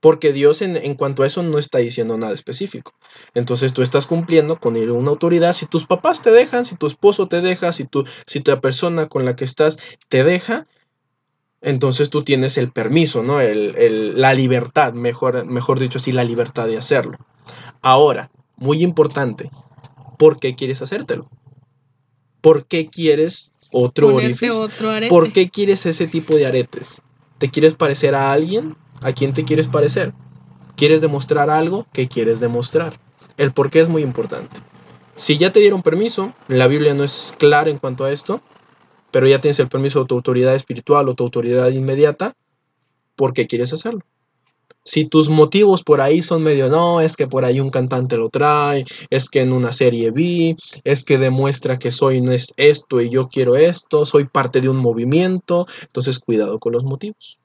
Porque 0.00 0.32
Dios 0.32 0.62
en, 0.62 0.76
en, 0.76 0.94
cuanto 0.94 1.22
a 1.22 1.26
eso 1.26 1.42
no 1.42 1.58
está 1.58 1.78
diciendo 1.78 2.16
nada 2.18 2.34
específico. 2.34 2.94
Entonces 3.34 3.72
tú 3.72 3.82
estás 3.82 4.06
cumpliendo 4.06 4.60
con 4.60 4.76
una 4.76 5.10
autoridad. 5.10 5.54
Si 5.54 5.66
tus 5.66 5.86
papás 5.86 6.22
te 6.22 6.30
dejan, 6.30 6.64
si 6.64 6.76
tu 6.76 6.86
esposo 6.86 7.28
te 7.28 7.40
deja, 7.40 7.72
si, 7.72 7.84
tu, 7.84 8.04
si 8.26 8.42
la 8.44 8.60
persona 8.60 9.08
con 9.08 9.24
la 9.24 9.36
que 9.36 9.44
estás 9.44 9.78
te 10.08 10.22
deja, 10.22 10.66
entonces 11.62 12.10
tú 12.10 12.22
tienes 12.22 12.58
el 12.58 12.70
permiso, 12.70 13.22
¿no? 13.22 13.40
El, 13.40 14.20
la 14.20 14.34
libertad, 14.34 14.92
mejor, 14.92 15.46
mejor 15.46 15.80
dicho 15.80 15.98
así, 15.98 16.12
la 16.12 16.24
libertad 16.24 16.66
de 16.66 16.78
hacerlo. 16.78 17.18
Ahora, 17.82 18.30
muy 18.56 18.82
importante, 18.82 19.50
¿por 20.18 20.38
qué 20.38 20.54
quieres 20.54 20.82
hacértelo? 20.82 21.28
¿Por 22.40 22.66
qué 22.66 22.86
quieres 22.88 23.52
otro 23.72 24.14
orificio? 24.14 24.60
Otro. 24.60 24.90
¿Por 25.08 25.32
qué 25.32 25.50
quieres 25.50 25.86
ese 25.86 26.06
tipo 26.06 26.36
de 26.36 26.46
aretes? 26.46 27.02
¿Te 27.38 27.50
quieres 27.50 27.74
parecer 27.74 28.14
a 28.14 28.32
alguien? 28.32 28.76
¿A 29.00 29.12
quién 29.12 29.32
te 29.32 29.44
quieres 29.44 29.68
parecer? 29.68 30.12
¿Quieres 30.76 31.00
demostrar 31.00 31.50
algo? 31.50 31.86
¿Qué 31.92 32.08
quieres 32.08 32.40
demostrar? 32.40 32.98
El 33.36 33.52
por 33.52 33.70
qué 33.70 33.80
es 33.80 33.88
muy 33.88 34.02
importante. 34.02 34.60
Si 35.16 35.38
ya 35.38 35.52
te 35.52 35.60
dieron 35.60 35.82
permiso, 35.82 36.34
la 36.48 36.66
Biblia 36.66 36.94
no 36.94 37.04
es 37.04 37.34
clara 37.38 37.70
en 37.70 37.78
cuanto 37.78 38.04
a 38.04 38.12
esto, 38.12 38.42
pero 39.10 39.26
ya 39.26 39.40
tienes 39.40 39.58
el 39.60 39.68
permiso 39.68 40.00
de 40.00 40.06
tu 40.06 40.14
autoridad 40.14 40.54
espiritual 40.54 41.08
o 41.08 41.14
tu 41.14 41.24
autoridad 41.24 41.70
inmediata, 41.70 42.34
¿por 43.16 43.32
qué 43.32 43.46
quieres 43.46 43.72
hacerlo? 43.72 44.00
Si 44.84 45.06
tus 45.06 45.28
motivos 45.28 45.82
por 45.82 46.00
ahí 46.00 46.22
son 46.22 46.42
medio, 46.42 46.68
no, 46.68 47.00
es 47.00 47.16
que 47.16 47.26
por 47.26 47.44
ahí 47.44 47.58
un 47.58 47.70
cantante 47.70 48.16
lo 48.16 48.28
trae, 48.28 48.84
es 49.10 49.28
que 49.28 49.40
en 49.40 49.52
una 49.52 49.72
serie 49.72 50.10
vi, 50.10 50.54
es 50.84 51.02
que 51.02 51.18
demuestra 51.18 51.78
que 51.78 51.90
soy 51.90 52.22
esto 52.56 53.00
y 53.00 53.10
yo 53.10 53.28
quiero 53.28 53.56
esto, 53.56 54.04
soy 54.04 54.26
parte 54.26 54.60
de 54.60 54.68
un 54.68 54.76
movimiento, 54.76 55.66
entonces 55.80 56.18
cuidado 56.18 56.58
con 56.60 56.72
los 56.72 56.84
motivos. 56.84 57.38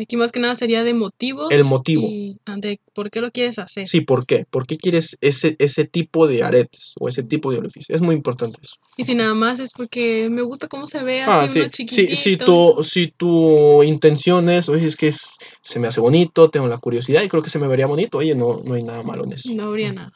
Aquí 0.00 0.16
más 0.16 0.32
que 0.32 0.40
nada 0.40 0.54
sería 0.54 0.82
de 0.84 0.94
motivos. 0.94 1.52
El 1.52 1.64
motivo. 1.64 2.08
Y 2.08 2.38
ah, 2.46 2.56
de 2.56 2.80
por 2.94 3.10
qué 3.10 3.20
lo 3.20 3.30
quieres 3.30 3.58
hacer. 3.58 3.86
Sí, 3.88 4.00
¿por 4.00 4.24
qué? 4.26 4.46
¿Por 4.48 4.66
qué 4.66 4.78
quieres 4.78 5.18
ese, 5.20 5.54
ese 5.58 5.84
tipo 5.84 6.26
de 6.26 6.42
aretes 6.42 6.94
o 6.98 7.08
ese 7.08 7.22
tipo 7.22 7.52
de 7.52 7.58
orificio? 7.58 7.94
Es 7.94 8.00
muy 8.00 8.14
importante 8.14 8.58
eso. 8.62 8.76
Y 8.96 9.04
si 9.04 9.14
nada 9.14 9.34
más 9.34 9.60
es 9.60 9.72
porque 9.76 10.28
me 10.30 10.42
gusta 10.42 10.66
cómo 10.66 10.86
se 10.86 11.02
ve 11.02 11.22
Ah, 11.22 11.42
así 11.42 11.52
sí. 11.52 11.58
uno 11.60 11.68
Si, 11.68 11.86
chiquitito. 11.86 12.16
si, 12.16 12.36
tu, 12.38 12.82
si 12.84 13.06
tu 13.12 13.82
intención 13.82 14.48
es, 14.48 14.68
oye, 14.70 14.86
es 14.86 14.96
que 14.96 15.08
es- 15.08 15.36
se 15.62 15.78
me 15.78 15.88
hace 15.88 16.00
bonito, 16.00 16.50
tengo 16.50 16.66
la 16.66 16.78
curiosidad 16.78 17.22
y 17.22 17.28
creo 17.28 17.42
que 17.42 17.50
se 17.50 17.58
me 17.58 17.68
vería 17.68 17.86
bonito, 17.86 18.18
oye, 18.18 18.34
no, 18.34 18.62
no 18.64 18.74
hay 18.74 18.82
nada 18.82 19.02
malo 19.02 19.24
en 19.24 19.34
eso. 19.34 19.52
No 19.52 19.64
habría 19.64 19.92
nada. 19.92 20.12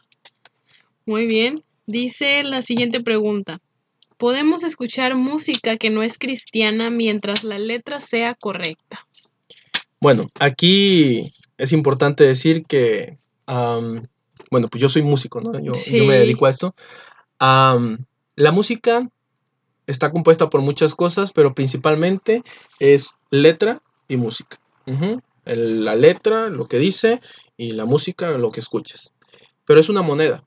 Muy 1.06 1.26
bien. 1.26 1.62
Dice 1.86 2.42
la 2.44 2.62
siguiente 2.62 3.00
pregunta. 3.02 3.58
¿Podemos 4.16 4.62
escuchar 4.62 5.16
música 5.16 5.76
que 5.76 5.90
no 5.90 6.02
es 6.02 6.16
cristiana 6.18 6.88
mientras 6.88 7.44
la 7.44 7.58
letra 7.58 8.00
sea 8.00 8.34
correcta? 8.34 9.06
Bueno, 10.04 10.26
aquí 10.38 11.32
es 11.56 11.72
importante 11.72 12.24
decir 12.24 12.66
que, 12.66 13.16
bueno, 13.46 14.68
pues 14.70 14.78
yo 14.78 14.90
soy 14.90 15.00
músico, 15.00 15.40
¿no? 15.40 15.58
Yo, 15.58 15.72
me 16.04 16.18
dedico 16.18 16.44
a 16.44 16.50
esto. 16.50 16.74
La 17.40 18.52
música 18.52 19.08
está 19.86 20.10
compuesta 20.10 20.50
por 20.50 20.60
muchas 20.60 20.94
cosas, 20.94 21.32
pero 21.32 21.54
principalmente 21.54 22.42
es 22.78 23.16
letra 23.30 23.80
y 24.06 24.18
música. 24.18 24.60
El- 25.46 25.86
la 25.86 25.96
letra, 25.96 26.50
lo 26.50 26.66
que 26.66 26.78
dice, 26.78 27.22
y 27.56 27.70
la 27.70 27.86
música, 27.86 28.32
lo 28.32 28.50
que 28.50 28.60
escuchas. 28.60 29.14
Pero 29.64 29.80
es 29.80 29.88
una 29.88 30.02
moneda. 30.02 30.44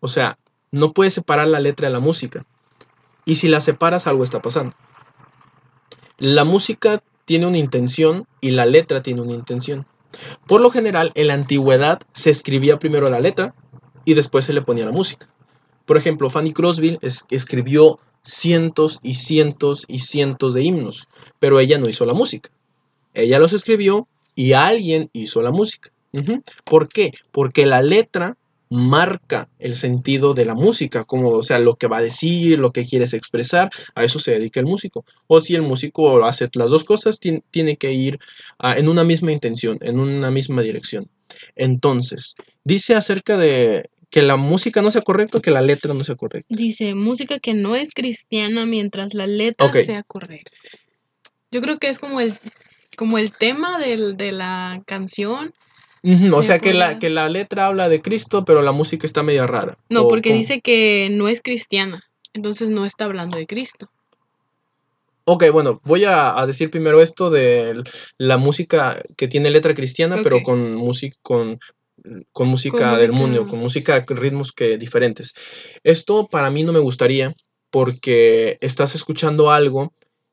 O 0.00 0.08
sea, 0.08 0.38
no 0.70 0.94
puedes 0.94 1.12
separar 1.12 1.48
la 1.48 1.60
letra 1.60 1.88
de 1.88 1.92
la 1.92 2.00
música. 2.00 2.46
Y 3.26 3.34
si 3.34 3.48
la 3.48 3.60
separas, 3.60 4.06
algo 4.06 4.24
está 4.24 4.40
pasando. 4.40 4.74
La 6.16 6.44
música 6.44 7.02
tiene 7.26 7.46
una 7.46 7.58
intención 7.58 8.26
y 8.40 8.52
la 8.52 8.64
letra 8.64 9.02
tiene 9.02 9.20
una 9.20 9.34
intención. 9.34 9.86
Por 10.46 10.62
lo 10.62 10.70
general, 10.70 11.10
en 11.14 11.26
la 11.26 11.34
antigüedad 11.34 12.00
se 12.12 12.30
escribía 12.30 12.78
primero 12.78 13.10
la 13.10 13.20
letra 13.20 13.54
y 14.06 14.14
después 14.14 14.46
se 14.46 14.54
le 14.54 14.62
ponía 14.62 14.86
la 14.86 14.92
música. 14.92 15.28
Por 15.84 15.98
ejemplo, 15.98 16.30
Fanny 16.30 16.52
Crosby 16.52 16.98
es- 17.02 17.26
escribió 17.30 17.98
cientos 18.22 18.98
y 19.02 19.16
cientos 19.16 19.84
y 19.88 19.98
cientos 20.00 20.54
de 20.54 20.62
himnos, 20.62 21.06
pero 21.38 21.60
ella 21.60 21.78
no 21.78 21.88
hizo 21.88 22.06
la 22.06 22.14
música. 22.14 22.50
Ella 23.12 23.38
los 23.38 23.52
escribió 23.52 24.08
y 24.34 24.52
alguien 24.52 25.10
hizo 25.12 25.42
la 25.42 25.50
música. 25.50 25.90
¿Por 26.64 26.88
qué? 26.88 27.12
Porque 27.30 27.66
la 27.66 27.82
letra 27.82 28.36
marca 28.68 29.48
el 29.58 29.76
sentido 29.76 30.34
de 30.34 30.44
la 30.44 30.54
música, 30.54 31.04
como, 31.04 31.30
o 31.30 31.42
sea, 31.42 31.58
lo 31.58 31.76
que 31.76 31.86
va 31.86 31.98
a 31.98 32.02
decir, 32.02 32.58
lo 32.58 32.72
que 32.72 32.84
quieres 32.84 33.14
expresar, 33.14 33.70
a 33.94 34.04
eso 34.04 34.18
se 34.18 34.32
dedica 34.32 34.58
el 34.60 34.66
músico. 34.66 35.04
O 35.28 35.40
si 35.40 35.54
el 35.54 35.62
músico 35.62 36.24
hace 36.24 36.48
las 36.54 36.70
dos 36.70 36.84
cosas, 36.84 37.20
tien- 37.20 37.42
tiene 37.50 37.76
que 37.76 37.92
ir 37.92 38.18
ah, 38.58 38.76
en 38.76 38.88
una 38.88 39.04
misma 39.04 39.30
intención, 39.32 39.78
en 39.82 40.00
una 40.00 40.30
misma 40.30 40.62
dirección. 40.62 41.08
Entonces, 41.54 42.34
dice 42.64 42.94
acerca 42.94 43.36
de 43.38 43.88
que 44.10 44.22
la 44.22 44.36
música 44.36 44.82
no 44.82 44.90
sea 44.90 45.02
correcta, 45.02 45.40
que 45.40 45.50
la 45.50 45.62
letra 45.62 45.92
no 45.94 46.04
sea 46.04 46.14
correcta. 46.14 46.46
Dice 46.54 46.94
música 46.94 47.38
que 47.38 47.54
no 47.54 47.74
es 47.76 47.90
cristiana 47.92 48.64
mientras 48.66 49.14
la 49.14 49.26
letra 49.26 49.66
sea 49.84 50.02
correcta. 50.04 50.50
Yo 51.50 51.60
creo 51.60 51.78
que 51.78 51.88
es 51.88 51.98
como 51.98 52.20
el, 52.20 52.34
como 52.96 53.18
el 53.18 53.32
tema 53.32 53.78
del- 53.78 54.16
de 54.16 54.32
la 54.32 54.82
canción. 54.86 55.54
O 56.02 56.42
Se 56.42 56.48
sea, 56.48 56.58
que 56.58 56.72
la, 56.72 56.98
que 56.98 57.10
la 57.10 57.28
letra 57.28 57.66
habla 57.66 57.88
de 57.88 58.00
Cristo, 58.00 58.44
pero 58.44 58.62
la 58.62 58.72
música 58.72 59.06
está 59.06 59.22
media 59.22 59.46
rara. 59.46 59.76
No, 59.88 60.02
O 60.02 60.08
porque 60.08 60.32
dice 60.32 60.60
que 60.60 61.08
no 61.10 61.28
es 61.28 61.40
cristiana. 61.42 62.02
Entonces 62.32 62.68
no 62.68 62.84
está 62.84 63.06
hablando 63.06 63.36
de 63.38 63.46
Cristo. 63.46 63.90
Ok, 65.24 65.44
bueno, 65.52 65.80
voy 65.84 66.04
a, 66.04 66.38
a 66.38 66.46
decir 66.46 66.70
primero 66.70 67.02
esto 67.02 67.30
de 67.30 67.82
la 68.18 68.36
música 68.36 69.02
que 69.16 69.26
tiene 69.26 69.50
letra 69.50 69.74
cristiana, 69.74 70.20
pero 70.22 70.42
con, 70.44 70.74
música 70.76 71.16
con, 71.22 71.58
con 72.30 72.46
música 72.46 72.90
Con 72.90 72.98
del 72.98 73.10
música- 73.12 73.18
mundo, 73.26 73.48
con 73.50 73.58
música 73.58 74.04
ritmos 74.06 74.52
que 74.52 74.78
diferentes. 74.78 75.34
Esto 75.82 76.28
para 76.28 76.50
mí 76.50 76.62
no 76.62 76.72
me 76.72 76.78
gustaría 76.78 77.34
porque 77.70 78.56
estás 78.60 78.94
escuchando 78.94 79.50
algo 79.50 79.92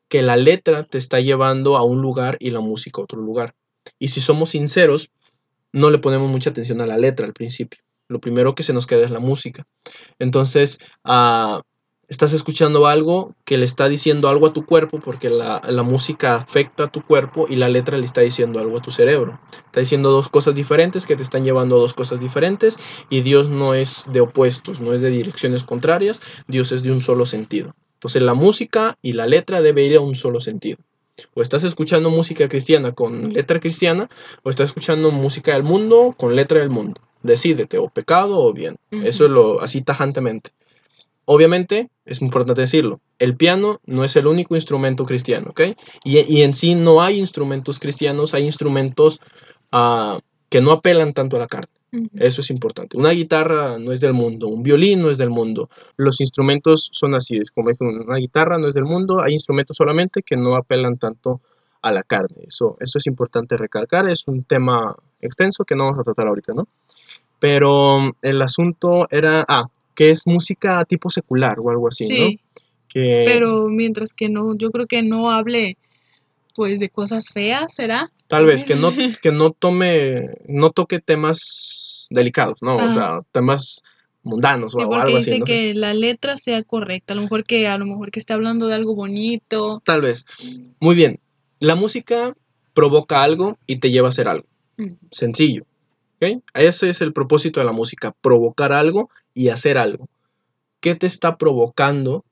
que 0.10 0.22
la 0.22 0.36
letra 0.36 0.84
te 0.84 1.00
está 1.00 1.20
llevando 1.20 1.76
a 1.76 1.82
un 1.84 2.00
lugar 2.02 2.38
y 2.40 2.52
la 2.52 2.60
música 2.60 3.02
a 3.02 3.06
otro 3.06 3.20
lugar. 3.20 3.56
Y 3.98 4.10
si 4.10 4.22
somos 4.22 4.52
sinceros, 4.52 5.10
no 5.74 5.90
le 5.90 5.98
ponemos 5.98 6.30
mucha 6.30 6.52
atención 6.52 6.80
a 6.80 6.88
la 6.88 6.98
letra 6.98 7.26
al 7.26 7.34
principio. 7.34 7.82
Lo 8.08 8.20
primero 8.20 8.56
que 8.56 8.64
se 8.64 8.74
nos 8.74 8.88
queda 8.88 9.04
es 9.04 9.12
la 9.12 9.20
música. 9.20 9.66
Entonces, 10.20 10.78
ah, 11.04 11.62
estás 12.08 12.34
escuchando 12.34 12.86
algo 12.86 13.34
que 13.44 13.58
le 13.58 13.66
está 13.66 13.90
diciendo 13.90 14.30
algo 14.30 14.48
a 14.48 14.54
tu 14.54 14.66
cuerpo 14.66 15.00
porque 15.00 15.30
la, 15.30 15.62
la 15.68 15.84
música 15.84 16.36
afecta 16.36 16.84
a 16.84 16.92
tu 16.92 17.02
cuerpo 17.02 17.48
y 17.50 17.56
la 17.56 17.70
letra 17.70 17.98
le 17.98 18.06
está 18.06 18.22
diciendo 18.22 18.60
algo 18.60 18.78
a 18.78 18.82
tu 18.82 18.92
cerebro. 18.92 19.40
Está 19.66 19.80
diciendo 19.80 20.12
dos 20.12 20.30
cosas 20.30 20.54
diferentes 20.54 21.08
que 21.08 21.16
te 21.16 21.24
están 21.24 21.44
llevando 21.44 21.76
a 21.76 21.80
dos 21.80 21.94
cosas 21.94 22.20
diferentes 22.20 22.78
y 23.10 23.22
Dios 23.22 23.50
no 23.50 23.74
es 23.74 24.06
de 24.12 24.22
opuestos, 24.22 24.80
no 24.80 24.94
es 24.94 25.02
de 25.02 25.10
direcciones 25.10 25.64
contrarias, 25.64 26.22
Dios 26.48 26.72
es 26.72 26.84
de 26.84 26.92
un 26.92 27.02
solo 27.02 27.26
sentido. 27.26 27.74
Entonces 27.96 28.22
la 28.22 28.34
música 28.34 28.98
y 29.02 29.14
la 29.14 29.26
letra 29.26 29.62
debe 29.62 29.86
ir 29.86 29.96
a 29.96 30.02
un 30.02 30.16
solo 30.16 30.42
sentido. 30.42 30.78
O 31.34 31.42
estás 31.42 31.64
escuchando 31.64 32.10
música 32.10 32.48
cristiana 32.48 32.94
con 32.94 33.34
letra 33.34 33.60
cristiana 33.60 34.10
o 34.44 34.50
estás 34.50 34.70
escuchando 34.70 35.12
música 35.12 35.54
del 35.54 35.64
mundo 35.64 36.16
con 36.18 36.36
letra 36.36 36.60
del 36.60 36.70
mundo. 36.70 37.02
Decídete, 37.22 37.78
o 37.78 37.90
pecado 37.90 38.40
o 38.40 38.54
bien. 38.54 38.76
Eso 38.92 39.26
es 39.26 39.32
lo 39.32 39.62
así 39.62 39.82
tajantemente. 39.82 40.52
Obviamente, 41.26 41.90
es 42.06 42.22
importante 42.22 42.62
decirlo, 42.62 43.00
el 43.18 43.38
piano 43.38 43.80
no 43.86 44.04
es 44.04 44.16
el 44.18 44.28
único 44.28 44.56
instrumento 44.56 45.06
cristiano, 45.06 45.52
¿ok? 45.52 45.62
Y, 46.04 46.20
y 46.20 46.42
en 46.42 46.54
sí 46.54 46.76
no 46.76 47.02
hay 47.02 47.18
instrumentos 47.18 47.80
cristianos, 47.80 48.34
hay 48.34 48.44
instrumentos 48.44 49.22
ah, 49.72 50.20
que 50.50 50.60
no 50.60 50.72
apelan 50.72 51.14
tanto 51.14 51.38
a 51.38 51.40
la 51.40 51.48
carne. 51.48 51.72
Eso 52.16 52.42
es 52.42 52.50
importante. 52.50 52.98
Una 52.98 53.12
guitarra 53.12 53.78
no 53.78 53.92
es 53.92 54.00
del 54.00 54.14
mundo, 54.14 54.48
un 54.48 54.64
violín 54.64 55.02
no 55.02 55.12
es 55.12 55.18
del 55.18 55.30
mundo. 55.30 55.70
Los 55.96 56.22
instrumentos 56.22 56.90
son 56.92 57.14
así, 57.14 57.38
es 57.38 57.52
como 57.52 57.70
dije, 57.70 57.84
una 57.84 58.18
guitarra 58.18 58.58
no 58.58 58.68
es 58.68 58.74
del 58.74 58.86
mundo, 58.86 59.22
hay 59.22 59.34
instrumentos 59.34 59.78
solamente 59.78 60.24
que 60.24 60.36
no 60.36 60.56
apelan 60.56 60.98
tanto 60.98 61.42
a 61.84 61.92
la 61.92 62.02
carne. 62.02 62.46
Eso, 62.48 62.78
eso 62.80 62.98
es 62.98 63.06
importante 63.06 63.58
recalcar, 63.58 64.10
es 64.10 64.28
un 64.28 64.44
tema 64.44 64.96
extenso 65.22 65.66
que 65.66 65.76
no 65.76 65.86
vamos 65.86 66.00
a 66.00 66.04
tratar 66.04 66.28
ahorita, 66.28 66.54
¿no? 66.54 66.68
Pero 67.40 68.00
mm, 68.00 68.12
el 68.24 68.42
asunto 68.42 69.08
era, 69.12 69.46
ah, 69.48 69.70
que 69.94 70.10
es 70.10 70.26
música 70.26 70.84
tipo 70.86 71.10
secular 71.10 71.60
o 71.60 71.70
algo 71.70 71.90
así, 71.90 72.06
Sí, 72.06 72.20
¿no? 72.20 72.62
Que, 72.88 73.24
pero 73.26 73.68
mientras 73.70 74.14
que 74.14 74.30
no, 74.30 74.56
yo 74.56 74.72
creo 74.72 74.88
que 74.88 75.04
no 75.04 75.32
hable 75.32 75.78
pues 76.56 76.80
de 76.80 76.90
cosas 76.90 77.30
feas, 77.30 77.74
¿será? 77.74 78.12
Tal 78.28 78.46
vez 78.46 78.64
que 78.64 78.76
no, 78.76 78.92
que 79.22 79.32
no 79.32 79.52
tome, 79.52 80.30
no 80.48 80.72
toque 80.72 81.00
temas 81.00 81.83
delicados, 82.10 82.56
¿no? 82.62 82.76
O 82.76 82.80
Ajá. 82.80 82.94
sea, 82.94 83.20
temas 83.32 83.82
mundanos 84.24 84.72
Sí, 84.72 84.78
o, 84.82 84.90
porque 84.90 85.02
algo 85.04 85.18
así. 85.18 85.26
dice 85.32 85.40
¿no? 85.40 85.46
que 85.46 85.74
la 85.76 85.94
letra 85.94 86.38
sea 86.38 86.64
correcta, 86.64 87.14
a 87.14 87.16
lo 87.16 87.24
mejor 87.24 87.44
que 87.44 87.68
a 87.68 87.78
lo 87.78 87.86
mejor 87.86 88.10
que 88.12 88.20
esté 88.20 88.34
hablando 88.34 88.68
de 88.68 88.76
algo 88.76 88.96
bonito. 88.96 89.82
Tal 89.86 90.02
vez. 90.02 90.26
Muy 90.80 90.96
bien. 90.96 91.20
La 91.60 91.76
música 91.76 92.36
provoca 92.74 93.22
algo 93.24 93.58
y 93.68 93.78
te 93.78 93.92
lleva 93.92 94.08
a 94.08 94.10
hacer 94.10 94.28
algo. 94.28 94.48
Sencillo. 95.12 95.64
¿ok? 96.22 96.42
Ese 96.54 96.90
es 96.90 97.02
el 97.02 97.14
propósito 97.14 97.60
de 97.60 97.66
la 97.66 97.72
música, 97.74 98.14
provocar 98.22 98.72
algo 98.74 99.10
y 99.34 99.50
hacer 99.50 99.78
algo. 99.78 100.08
¿Qué 100.80 100.96
te 100.96 101.06
está 101.06 101.38
provocando 101.38 102.24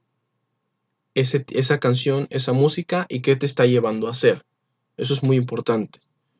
ese- 1.13 1.45
esa 1.49 1.79
canción, 1.79 2.27
esa 2.29 2.53
música 2.53 3.05
y 3.09 3.21
qué 3.21 3.35
te 3.35 3.45
está 3.45 3.65
llevando 3.65 4.07
a 4.07 4.11
hacer? 4.11 4.43
Eso 4.97 5.13
es 5.13 5.23
muy 5.23 5.37
importante. 5.37 5.99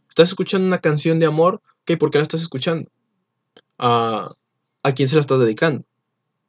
¿Estás 0.10 0.30
escuchando 0.30 0.68
una 0.68 0.80
canción 0.80 1.20
de 1.20 1.26
amor? 1.26 1.62
¿Ok? 1.82 1.98
¿Por 1.98 2.12
qué 2.12 2.18
la 2.20 2.24
estás 2.24 2.42
escuchando? 2.42 2.90
¿A, 3.82 4.32
¿A 4.84 4.94
quién 4.94 5.10
se 5.10 5.16
la 5.16 5.22
estás 5.22 5.40
dedicando? 5.40 5.84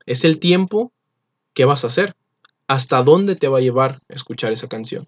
Es 0.06 0.24
el 0.24 0.38
tiempo 0.38 0.92
que 1.54 1.64
vas 1.64 1.82
a 1.82 1.88
hacer. 1.88 2.14
¿Hasta 2.68 3.02
dónde 3.02 3.34
te 3.34 3.48
va 3.48 3.58
a 3.58 3.62
llevar 3.62 3.98
escuchar 4.08 4.52
esa 4.52 4.68
canción? 4.68 5.06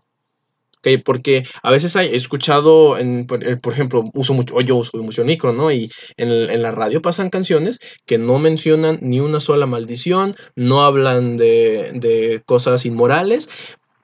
¿ok? 0.78 1.02
Porque 1.04 1.44
a 1.62 1.70
veces 1.70 1.94
he 1.96 2.16
escuchado, 2.16 2.98
en, 2.98 3.26
por, 3.26 3.46
eh, 3.46 3.58
ejemplo, 3.72 4.04
uso 4.14 4.34
mucho, 4.34 4.60
yo 4.60 4.76
uso 4.76 4.98
mucho 4.98 5.24
micro, 5.24 5.52
¿no? 5.52 5.70
Y 5.70 5.90
en, 6.16 6.30
en 6.30 6.62
la 6.62 6.70
radio 6.70 7.02
pasan 7.02 7.30
canciones 7.30 7.80
que 8.06 8.18
no 8.18 8.38
mencionan 8.38 8.98
ni 9.00 9.20
una 9.20 9.40
sola 9.40 9.66
maldición, 9.66 10.36
no 10.56 10.82
hablan 10.82 11.36
de, 11.36 11.92
de 11.94 12.42
cosas 12.44 12.84
inmorales, 12.86 13.48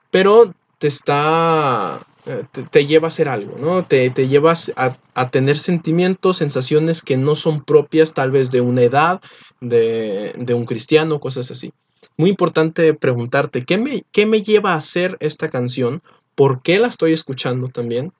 pero 0.09 0.53
te 0.79 0.87
está, 0.87 2.05
te, 2.51 2.63
te 2.63 2.85
lleva 2.85 3.07
a 3.07 3.09
hacer 3.09 3.29
algo, 3.29 3.57
¿no? 3.57 3.85
Te, 3.85 4.09
te 4.09 4.27
llevas 4.27 4.71
a, 4.75 4.97
a 5.13 5.29
tener 5.29 5.57
sentimientos, 5.57 6.37
sensaciones 6.37 7.01
que 7.01 7.17
no 7.17 7.35
son 7.35 7.63
propias 7.63 8.13
tal 8.13 8.31
vez 8.31 8.51
de 8.51 8.61
una 8.61 8.81
edad, 8.83 9.21
de, 9.59 10.33
de 10.37 10.53
un 10.53 10.65
cristiano, 10.65 11.19
cosas 11.19 11.51
así. 11.51 11.73
Muy 12.17 12.29
importante 12.29 12.93
preguntarte, 12.93 13.63
¿qué 13.65 13.77
me, 13.77 14.03
¿qué 14.11 14.25
me 14.25 14.41
lleva 14.43 14.73
a 14.73 14.77
hacer 14.77 15.17
esta 15.19 15.49
canción? 15.49 16.01
¿Por 16.35 16.61
qué 16.61 16.79
la 16.79 16.87
estoy 16.87 17.13
escuchando 17.13 17.69
también? 17.69 18.11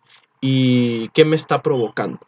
¿Y 0.42 1.10
qué 1.10 1.26
me 1.26 1.36
está 1.36 1.62
provocando? 1.62 2.20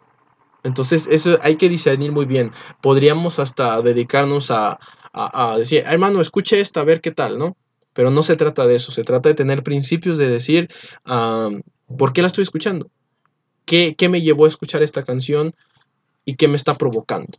Entonces, 0.64 1.08
eso 1.08 1.38
hay 1.42 1.58
que 1.58 1.70
discernir 1.70 2.12
muy 2.12 2.26
bien. 2.26 2.52
Podríamos 2.82 3.40
hasta 3.40 3.82
dedicarnos 3.82 4.52
a, 4.52 4.80
a- 5.14 5.54
a 5.54 5.58
decir, 5.58 5.84
hermano, 5.86 6.22
escuche 6.22 6.60
esta, 6.62 6.82
a 6.82 6.86
ver 6.86 7.02
qué 7.02 7.12
tal, 7.12 7.38
¿no? 7.38 7.56
Pero 7.94 8.10
no 8.12 8.24
se 8.24 8.36
trata 8.36 8.66
de 8.68 8.76
eso, 8.76 8.92
se 8.92 9.04
trata 9.04 9.30
de 9.30 9.36
tener 9.36 9.64
principios 9.64 10.18
de 10.18 10.30
decir, 10.30 10.70
ah, 11.06 11.50
¿por 11.98 12.14
qué 12.14 12.22
la 12.22 12.28
estoy 12.28 12.42
escuchando? 12.44 12.90
¿Qué, 13.66 13.96
¿Qué 13.98 14.10
me 14.10 14.22
llevó 14.22 14.46
a 14.46 14.50
escuchar 14.50 14.84
esta 14.84 15.04
canción 15.04 15.54
y 16.26 16.36
qué 16.36 16.48
me 16.48 16.56
está 16.58 16.78
provocando? 16.78 17.38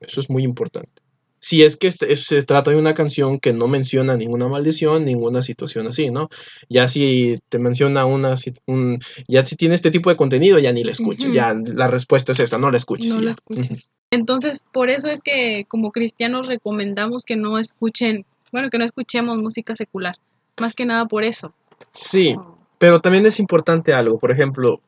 Eso 0.00 0.20
es 0.20 0.30
muy 0.30 0.42
importante. 0.42 0.90
Si 1.38 1.62
es 1.62 1.76
que 1.76 1.86
este- 1.88 2.10
es- 2.12 2.24
se 2.24 2.42
trata 2.44 2.70
de 2.70 2.76
una 2.76 2.94
canción 2.94 3.38
que 3.38 3.52
no 3.52 3.68
menciona 3.68 4.16
ninguna 4.16 4.48
maldición, 4.48 5.04
ninguna 5.04 5.42
situación 5.42 5.86
así, 5.86 6.10
¿no? 6.10 6.28
Ya 6.70 6.88
si 6.88 7.36
te 7.50 7.58
menciona 7.58 8.06
una, 8.06 8.36
si- 8.38 8.54
un- 8.66 8.98
ya 9.28 9.44
si 9.44 9.54
tiene 9.54 9.74
este 9.74 9.90
tipo 9.90 10.08
de 10.08 10.16
contenido, 10.16 10.58
ya 10.58 10.72
ni 10.72 10.82
la 10.82 10.92
escuches, 10.92 11.32
ya 11.34 11.54
la 11.54 11.88
respuesta 11.88 12.32
es 12.32 12.40
esta, 12.40 12.56
no 12.58 12.70
la 12.70 12.78
escuches. 12.78 13.12
No 13.14 13.20
la 13.20 13.30
escuches. 13.32 13.90
Entonces, 14.10 14.64
por 14.72 14.88
eso 14.88 15.08
es 15.08 15.20
que 15.20 15.66
como 15.68 15.92
cristianos 15.92 16.46
recomendamos 16.46 17.24
que 17.24 17.36
no 17.36 17.58
escuchen, 17.58 18.24
bueno, 18.52 18.70
que 18.70 18.78
no 18.78 18.84
escuchemos 18.84 19.38
música 19.38 19.76
secular. 19.76 20.16
Más 20.60 20.74
que 20.74 20.86
nada 20.86 21.06
por 21.06 21.24
eso. 21.24 21.52
Sí, 21.92 22.36
pero 22.78 23.00
también 23.00 23.26
es 23.26 23.40
importante 23.40 23.92
algo. 23.92 24.18
Por 24.18 24.30
ejemplo, 24.30 24.80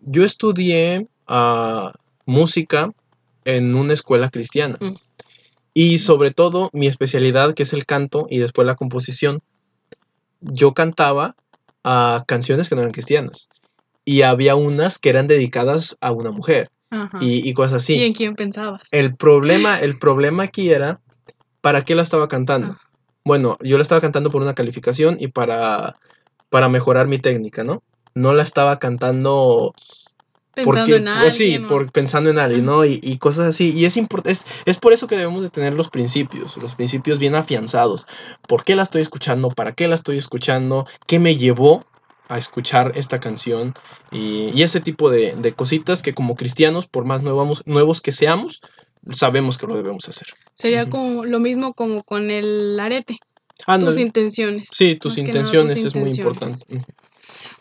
yo 0.00 0.24
estudié 0.24 1.06
ah, 1.26 1.92
música 2.26 2.92
en 3.44 3.74
una 3.74 3.94
escuela 3.94 4.30
cristiana. 4.30 4.78
Mm. 4.80 4.94
Y 5.72 5.98
sobre 5.98 6.32
todo 6.32 6.70
mi 6.72 6.86
especialidad, 6.86 7.54
que 7.54 7.62
es 7.62 7.72
el 7.72 7.86
canto 7.86 8.26
y 8.28 8.38
después 8.38 8.66
la 8.66 8.74
composición, 8.74 9.40
yo 10.40 10.74
cantaba 10.74 11.36
a 11.84 12.24
canciones 12.26 12.68
que 12.68 12.74
no 12.74 12.80
eran 12.82 12.92
cristianas. 12.92 13.48
Y 14.04 14.22
había 14.22 14.56
unas 14.56 14.98
que 14.98 15.10
eran 15.10 15.28
dedicadas 15.28 15.96
a 16.00 16.10
una 16.12 16.32
mujer 16.32 16.70
Ajá. 16.90 17.18
y, 17.20 17.48
y 17.48 17.54
cosas 17.54 17.84
así. 17.84 17.94
¿Y 17.94 18.04
en 18.04 18.12
quién 18.12 18.34
pensabas? 18.34 18.88
El 18.92 19.14
problema, 19.14 19.80
el 19.80 19.98
problema 19.98 20.44
aquí 20.44 20.70
era, 20.70 21.00
¿para 21.60 21.84
qué 21.84 21.94
la 21.94 22.02
estaba 22.02 22.28
cantando? 22.28 22.76
Ah. 22.78 22.89
Bueno, 23.24 23.58
yo 23.60 23.76
la 23.76 23.82
estaba 23.82 24.00
cantando 24.00 24.30
por 24.30 24.42
una 24.42 24.54
calificación 24.54 25.16
y 25.20 25.28
para, 25.28 25.96
para 26.48 26.68
mejorar 26.68 27.06
mi 27.06 27.18
técnica, 27.18 27.64
¿no? 27.64 27.82
No 28.14 28.34
la 28.34 28.42
estaba 28.42 28.78
cantando 28.78 29.74
Pensando 30.54 30.80
porque, 30.80 30.96
en 30.96 31.04
pues 31.04 31.16
alguien. 31.16 31.32
sí, 31.32 31.58
¿no? 31.58 31.68
por, 31.68 31.92
pensando 31.92 32.30
en 32.30 32.38
alguien, 32.38 32.66
¿no? 32.66 32.84
Y, 32.84 32.98
y 33.02 33.18
cosas 33.18 33.46
así. 33.48 33.72
Y 33.72 33.84
es, 33.84 33.96
es, 34.24 34.46
es 34.64 34.78
por 34.78 34.92
eso 34.92 35.06
que 35.06 35.16
debemos 35.16 35.42
de 35.42 35.50
tener 35.50 35.74
los 35.74 35.90
principios, 35.90 36.56
los 36.56 36.74
principios 36.74 37.18
bien 37.18 37.34
afianzados. 37.36 38.06
¿Por 38.48 38.64
qué 38.64 38.74
la 38.74 38.82
estoy 38.82 39.02
escuchando? 39.02 39.50
¿Para 39.50 39.72
qué 39.72 39.86
la 39.86 39.94
estoy 39.94 40.18
escuchando? 40.18 40.86
¿Qué 41.06 41.18
me 41.20 41.36
llevó 41.36 41.84
a 42.28 42.36
escuchar 42.38 42.92
esta 42.96 43.20
canción? 43.20 43.74
Y, 44.10 44.50
y 44.52 44.62
ese 44.64 44.80
tipo 44.80 45.08
de, 45.10 45.36
de 45.36 45.52
cositas 45.52 46.02
que 46.02 46.14
como 46.14 46.34
cristianos, 46.34 46.88
por 46.88 47.04
más 47.04 47.22
nuevos, 47.22 47.62
nuevos 47.66 48.00
que 48.00 48.10
seamos, 48.12 48.60
sabemos 49.12 49.58
que 49.58 49.66
lo 49.66 49.76
debemos 49.76 50.08
hacer. 50.08 50.28
Sería 50.54 50.88
como 50.88 51.24
lo 51.24 51.40
mismo 51.40 51.74
como 51.74 52.02
con 52.02 52.30
el 52.30 52.78
arete, 52.80 53.18
tus 53.80 53.98
intenciones. 53.98 54.68
Sí, 54.72 54.96
tus 54.96 55.16
nada, 55.16 55.28
intenciones 55.28 55.76
es 55.76 55.94
muy 55.94 56.10
importante. 56.10 56.84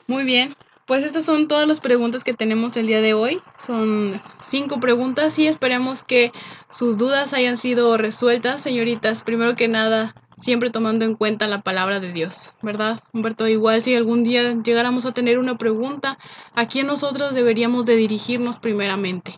Muy 0.08 0.24
bien, 0.24 0.56
pues 0.90 1.04
estas 1.04 1.24
son 1.24 1.48
todas 1.48 1.68
las 1.68 1.82
preguntas 1.82 2.24
que 2.24 2.34
tenemos 2.34 2.76
el 2.76 2.88
día 2.88 3.00
de 3.00 3.14
hoy. 3.14 3.40
Son 3.58 4.20
cinco 4.42 4.80
preguntas 4.80 5.38
y 5.38 5.46
esperemos 5.46 6.02
que 6.02 6.32
sus 6.68 6.98
dudas 6.98 7.34
hayan 7.34 7.58
sido 7.58 7.96
resueltas, 7.96 8.62
señoritas. 8.62 9.24
Primero 9.24 9.56
que 9.56 9.68
nada, 9.68 10.16
siempre 10.36 10.72
tomando 10.72 11.06
en 11.06 11.16
cuenta 11.16 11.48
la 11.48 11.62
palabra 11.62 12.00
de 12.00 12.12
Dios, 12.12 12.54
¿verdad, 12.64 13.00
Humberto? 13.14 13.48
Igual 13.48 13.84
si 13.84 13.96
algún 13.96 14.24
día 14.24 14.56
llegáramos 14.64 15.06
a 15.06 15.14
tener 15.14 15.38
una 15.38 15.60
pregunta, 15.60 16.18
¿a 16.56 16.68
quién 16.68 16.88
nosotros 16.88 17.36
deberíamos 17.36 17.86
de 17.86 17.96
dirigirnos 17.96 18.58
primeramente? 18.58 19.36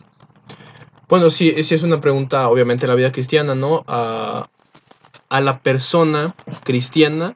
Bueno, 1.12 1.28
sí, 1.28 1.62
sí 1.62 1.74
es 1.74 1.82
una 1.82 2.00
pregunta, 2.00 2.48
obviamente, 2.48 2.86
de 2.86 2.88
la 2.88 2.94
vida 2.94 3.12
cristiana, 3.12 3.54
¿no? 3.54 3.84
A, 3.86 4.48
a 5.28 5.40
la 5.42 5.58
persona 5.58 6.34
cristiana, 6.64 7.34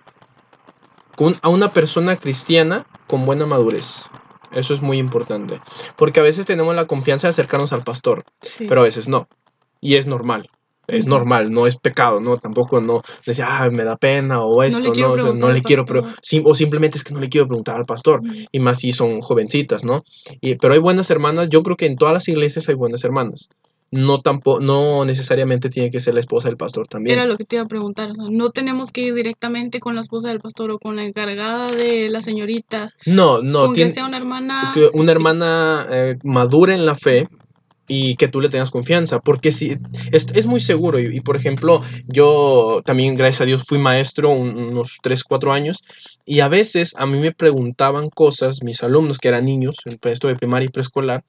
con, 1.15 1.37
a 1.43 1.51
una 1.51 1.75
persona 1.75 2.17
cristiana 2.17 2.87
con 3.07 3.27
buena 3.27 3.45
madurez. 3.45 4.07
Eso 4.53 4.73
es 4.73 4.81
muy 4.81 4.97
importante. 4.97 5.61
Porque 5.95 6.21
a 6.21 6.23
veces 6.23 6.47
tenemos 6.47 6.75
la 6.75 6.87
confianza 6.87 7.27
de 7.27 7.33
acercarnos 7.33 7.75
al 7.75 7.85
pastor, 7.85 8.25
pero 8.67 8.81
a 8.81 8.85
veces 8.85 9.09
no. 9.09 9.29
Y 9.83 9.97
es 9.97 10.07
normal. 10.07 10.49
Es 10.89 11.07
normal, 11.07 11.53
no 11.53 11.67
es 11.67 11.77
pecado, 11.77 12.21
¿no? 12.21 12.39
Tampoco 12.39 12.81
no 12.81 13.03
decir, 13.25 13.45
ah, 13.47 13.69
me 13.71 13.85
da 13.85 13.97
pena 13.97 14.43
o 14.43 14.63
esto, 14.63 14.81
le 14.81 14.89
no, 14.89 14.93
quiero 14.93 15.35
no 15.35 15.51
le 15.51 15.63
quiero, 15.63 15.85
sim- 16.23 16.45
o 16.47 16.55
simplemente 16.55 16.99
es 16.99 17.05
que 17.05 17.13
no 17.15 17.21
le 17.21 17.29
quiero 17.29 17.47
preguntar 17.49 17.77
al 17.77 17.87
pastor 17.87 18.23
y 18.53 18.61
más 18.61 18.79
si 18.79 18.93
son 18.93 19.21
jovencitas, 19.21 19.85
¿no? 19.85 20.03
Y, 20.41 20.55
pero 20.57 20.75
hay 20.75 20.81
buenas 20.81 21.11
hermanas, 21.11 21.49
yo 21.49 21.63
creo 21.63 21.77
que 21.77 21.87
en 21.87 21.97
todas 21.97 22.15
las 22.15 22.29
iglesias 22.29 22.69
hay 22.69 22.75
buenas 22.75 23.05
hermanas. 23.05 23.49
No, 23.93 24.21
tampoco, 24.21 24.59
no 24.61 25.05
necesariamente 25.05 25.69
tiene 25.69 25.91
que 25.91 26.01
ser 26.01 26.15
la 26.15 26.21
esposa 26.21 26.49
del 26.49 26.57
pastor 26.57 26.89
también. 26.89 27.17
Era 27.19 27.27
lo 27.27 27.37
que 27.37 27.45
te 27.45 27.55
iba 27.55 27.65
a 27.65 27.69
preguntar. 27.69 28.11
No 28.17 28.51
tenemos 28.51 28.91
que 28.91 29.03
ir 29.03 29.15
directamente 29.15 29.79
con 29.79 29.95
la 29.95 30.01
esposa 30.01 30.29
del 30.29 30.41
pastor 30.41 30.73
o 30.73 30.79
con 30.79 30.97
la 30.97 31.05
encargada 31.05 31.71
de 31.71 32.09
las 32.09 32.25
señoritas. 32.25 32.97
No, 33.07 33.43
no, 33.43 33.67
con 33.67 33.75
tiene 33.75 33.91
que 33.91 33.95
sea 33.95 34.07
una 34.07 34.17
hermana. 34.17 34.73
una 34.75 34.87
este, 34.87 35.11
hermana 35.13 35.87
eh, 35.91 36.17
madura 36.25 36.75
en 36.75 36.85
la 36.85 36.97
fe 36.97 37.29
y 37.89 38.17
que 38.17 38.29
tú 38.29 38.41
le 38.41 38.49
tengas 38.49 38.71
confianza, 38.71 39.21
porque 39.21 39.53
si 39.53 39.77
es, 40.13 40.27
es 40.35 40.47
muy 40.47 40.61
seguro 40.61 40.99
y, 40.99 41.21
por 41.21 41.37
ejemplo 41.37 41.83
yo 42.07 42.83
también 42.85 43.15
gracias 43.17 43.43
a 43.43 43.45
Dios 43.45 43.65
fui 43.67 43.79
maestro 43.79 44.31
un- 44.31 44.57
unos 44.57 44.99
3, 45.03 45.23
4 45.25 45.53
años 45.53 45.83
y 46.25 46.41
a 46.41 46.49
veces 46.49 46.95
a 46.97 47.07
mí 47.07 47.19
me 47.19 47.33
preguntaban 47.33 48.11
cosas 48.11 48.63
mis 48.63 48.83
alumnos 48.83 49.19
que 49.19 49.29
eran 49.29 49.45
niños, 49.45 49.77
en 49.85 49.99
esto 50.11 50.29
de 50.29 50.37
primaria 50.37 50.67
y 50.67 50.71
preescolar, 50.71 51.25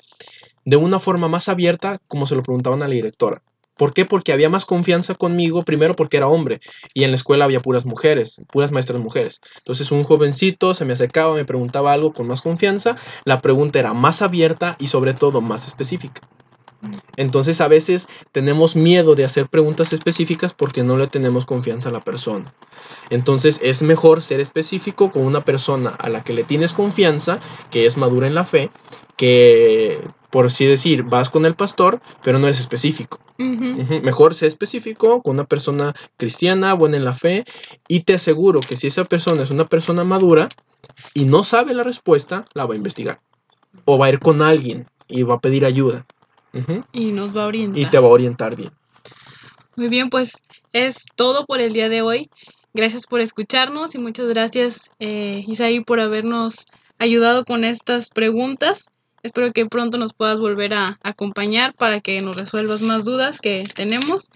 de 0.66 0.78
una 0.78 1.00
forma 1.00 1.28
más 1.28 1.50
abierta 1.50 2.00
como 2.08 2.28
se 2.28 2.36
lo 2.36 2.44
preguntaban 2.44 2.84
a 2.84 2.88
la 2.88 2.94
directora. 2.96 3.42
¿Por 3.78 3.94
qué? 3.94 4.06
Porque 4.06 4.34
había 4.34 4.50
más 4.50 4.66
confianza 4.66 5.14
conmigo, 5.14 5.64
primero 5.64 5.96
porque 5.96 6.18
era 6.18 6.28
hombre 6.28 6.60
y 6.96 7.04
en 7.04 7.12
la 7.12 7.16
escuela 7.18 7.46
había 7.46 7.60
puras 7.60 7.86
mujeres, 7.86 8.42
puras 8.52 8.72
maestras 8.72 9.00
mujeres. 9.00 9.40
Entonces 9.60 9.92
un 9.92 10.04
jovencito 10.04 10.74
se 10.74 10.84
me 10.86 10.94
acercaba, 10.94 11.36
me 11.36 11.46
preguntaba 11.46 11.94
algo 11.94 12.12
con 12.12 12.28
más 12.28 12.42
confianza, 12.42 12.98
la 13.24 13.40
pregunta 13.42 13.78
era 13.80 13.94
más 13.94 14.24
abierta 14.24 14.78
y 14.80 14.88
sobre 14.88 15.14
todo 15.14 15.42
más 15.42 15.68
específica. 15.68 16.22
Entonces 17.16 17.62
a 17.62 17.68
veces 17.68 18.08
tenemos 18.32 18.76
miedo 18.76 19.16
de 19.16 19.26
hacer 19.26 19.48
preguntas 19.48 19.94
específicas 19.94 20.54
porque 20.54 20.84
no 20.84 20.98
le 20.98 21.08
tenemos 21.08 21.46
confianza 21.46 21.90
a 21.90 21.92
la 21.92 22.02
persona. 22.02 22.54
Entonces 23.10 23.60
es 23.64 23.82
mejor 23.82 24.22
ser 24.22 24.40
específico 24.40 25.12
con 25.12 25.24
una 25.24 25.44
persona 25.44 25.90
a 25.90 26.10
la 26.10 26.24
que 26.24 26.34
le 26.34 26.44
tienes 26.44 26.74
confianza, 26.74 27.40
que 27.72 27.86
es 27.86 27.98
madura 27.98 28.28
en 28.28 28.36
la 28.36 28.46
fe, 28.46 28.70
que 29.16 30.00
por 30.30 30.46
así 30.46 30.66
decir 30.66 31.04
vas 31.04 31.30
con 31.30 31.46
el 31.46 31.56
pastor, 31.56 32.02
pero 32.24 32.38
no 32.38 32.48
eres 32.48 32.60
específico. 32.60 33.20
Mejor 33.38 34.34
ser 34.34 34.48
específico 34.48 35.22
con 35.22 35.36
una 35.36 35.46
persona 35.46 35.96
cristiana, 36.18 36.74
buena 36.74 36.98
en 36.98 37.06
la 37.06 37.14
fe, 37.14 37.46
y 37.88 38.02
te 38.02 38.16
aseguro 38.16 38.60
que 38.60 38.78
si 38.78 38.88
esa 38.88 39.06
persona 39.06 39.44
es 39.44 39.52
una 39.52 39.66
persona 39.66 40.04
madura 40.04 40.50
y 41.14 41.26
no 41.26 41.44
sabe 41.44 41.74
la 41.74 41.84
respuesta, 41.84 42.46
la 42.54 42.66
va 42.66 42.74
a 42.74 42.78
investigar. 42.78 43.20
O 43.86 43.98
va 43.98 44.08
a 44.08 44.10
ir 44.10 44.20
con 44.20 44.42
alguien 44.42 44.88
y 45.08 45.24
va 45.24 45.36
a 45.36 45.40
pedir 45.40 45.66
ayuda. 45.66 46.06
Y 46.92 47.12
nos 47.12 47.36
va 47.36 47.44
a 47.44 47.48
orientar. 47.48 47.82
Y 47.82 47.86
te 47.86 48.00
va 48.00 48.08
a 48.08 48.12
orientar 48.12 48.56
bien. 48.56 48.72
Muy 49.76 49.90
bien, 49.90 50.10
pues 50.10 50.34
es 50.74 51.06
todo 51.16 51.46
por 51.46 51.60
el 51.60 51.74
día 51.74 51.90
de 51.90 52.02
hoy. 52.02 52.30
Gracias 52.74 53.06
por 53.06 53.22
escucharnos 53.22 53.96
y 53.96 54.00
muchas 54.00 54.28
gracias, 54.28 54.92
eh, 55.00 55.44
Isaí, 55.48 55.82
por 55.82 56.00
habernos 56.00 56.66
ayudado 57.00 57.46
con 57.46 57.64
estas 57.64 58.10
preguntas. 58.10 58.90
Espero 59.24 59.52
que 59.52 59.66
pronto 59.66 59.98
nos 59.98 60.14
puedas 60.14 60.40
volver 60.40 60.74
a 60.74 61.00
acompañar 61.04 61.74
para 61.74 62.02
que 62.02 62.22
nos 62.22 62.38
resuelvas 62.38 62.82
más 62.82 63.04
dudas 63.04 63.40
que 63.40 63.64
tenemos. 63.76 64.30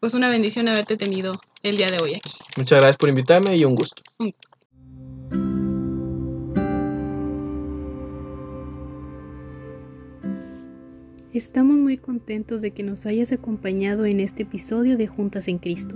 Pues 0.00 0.14
una 0.14 0.28
bendición 0.28 0.68
haberte 0.68 0.96
tenido 0.96 1.40
el 1.62 1.78
día 1.78 1.90
de 1.90 1.98
hoy 1.98 2.14
aquí. 2.14 2.32
Muchas 2.56 2.78
gracias 2.78 2.96
por 2.96 3.08
invitarme 3.08 3.56
y 3.56 3.64
un 3.64 3.74
gusto. 3.74 4.02
Un 4.18 4.26
gusto. 4.30 4.55
Estamos 11.36 11.76
muy 11.76 11.98
contentos 11.98 12.62
de 12.62 12.70
que 12.70 12.82
nos 12.82 13.04
hayas 13.04 13.30
acompañado 13.30 14.06
en 14.06 14.20
este 14.20 14.44
episodio 14.44 14.96
de 14.96 15.06
Juntas 15.06 15.48
en 15.48 15.58
Cristo. 15.58 15.94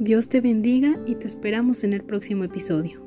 Dios 0.00 0.28
te 0.28 0.40
bendiga 0.40 0.96
y 1.06 1.14
te 1.14 1.28
esperamos 1.28 1.84
en 1.84 1.92
el 1.92 2.02
próximo 2.02 2.42
episodio. 2.42 3.05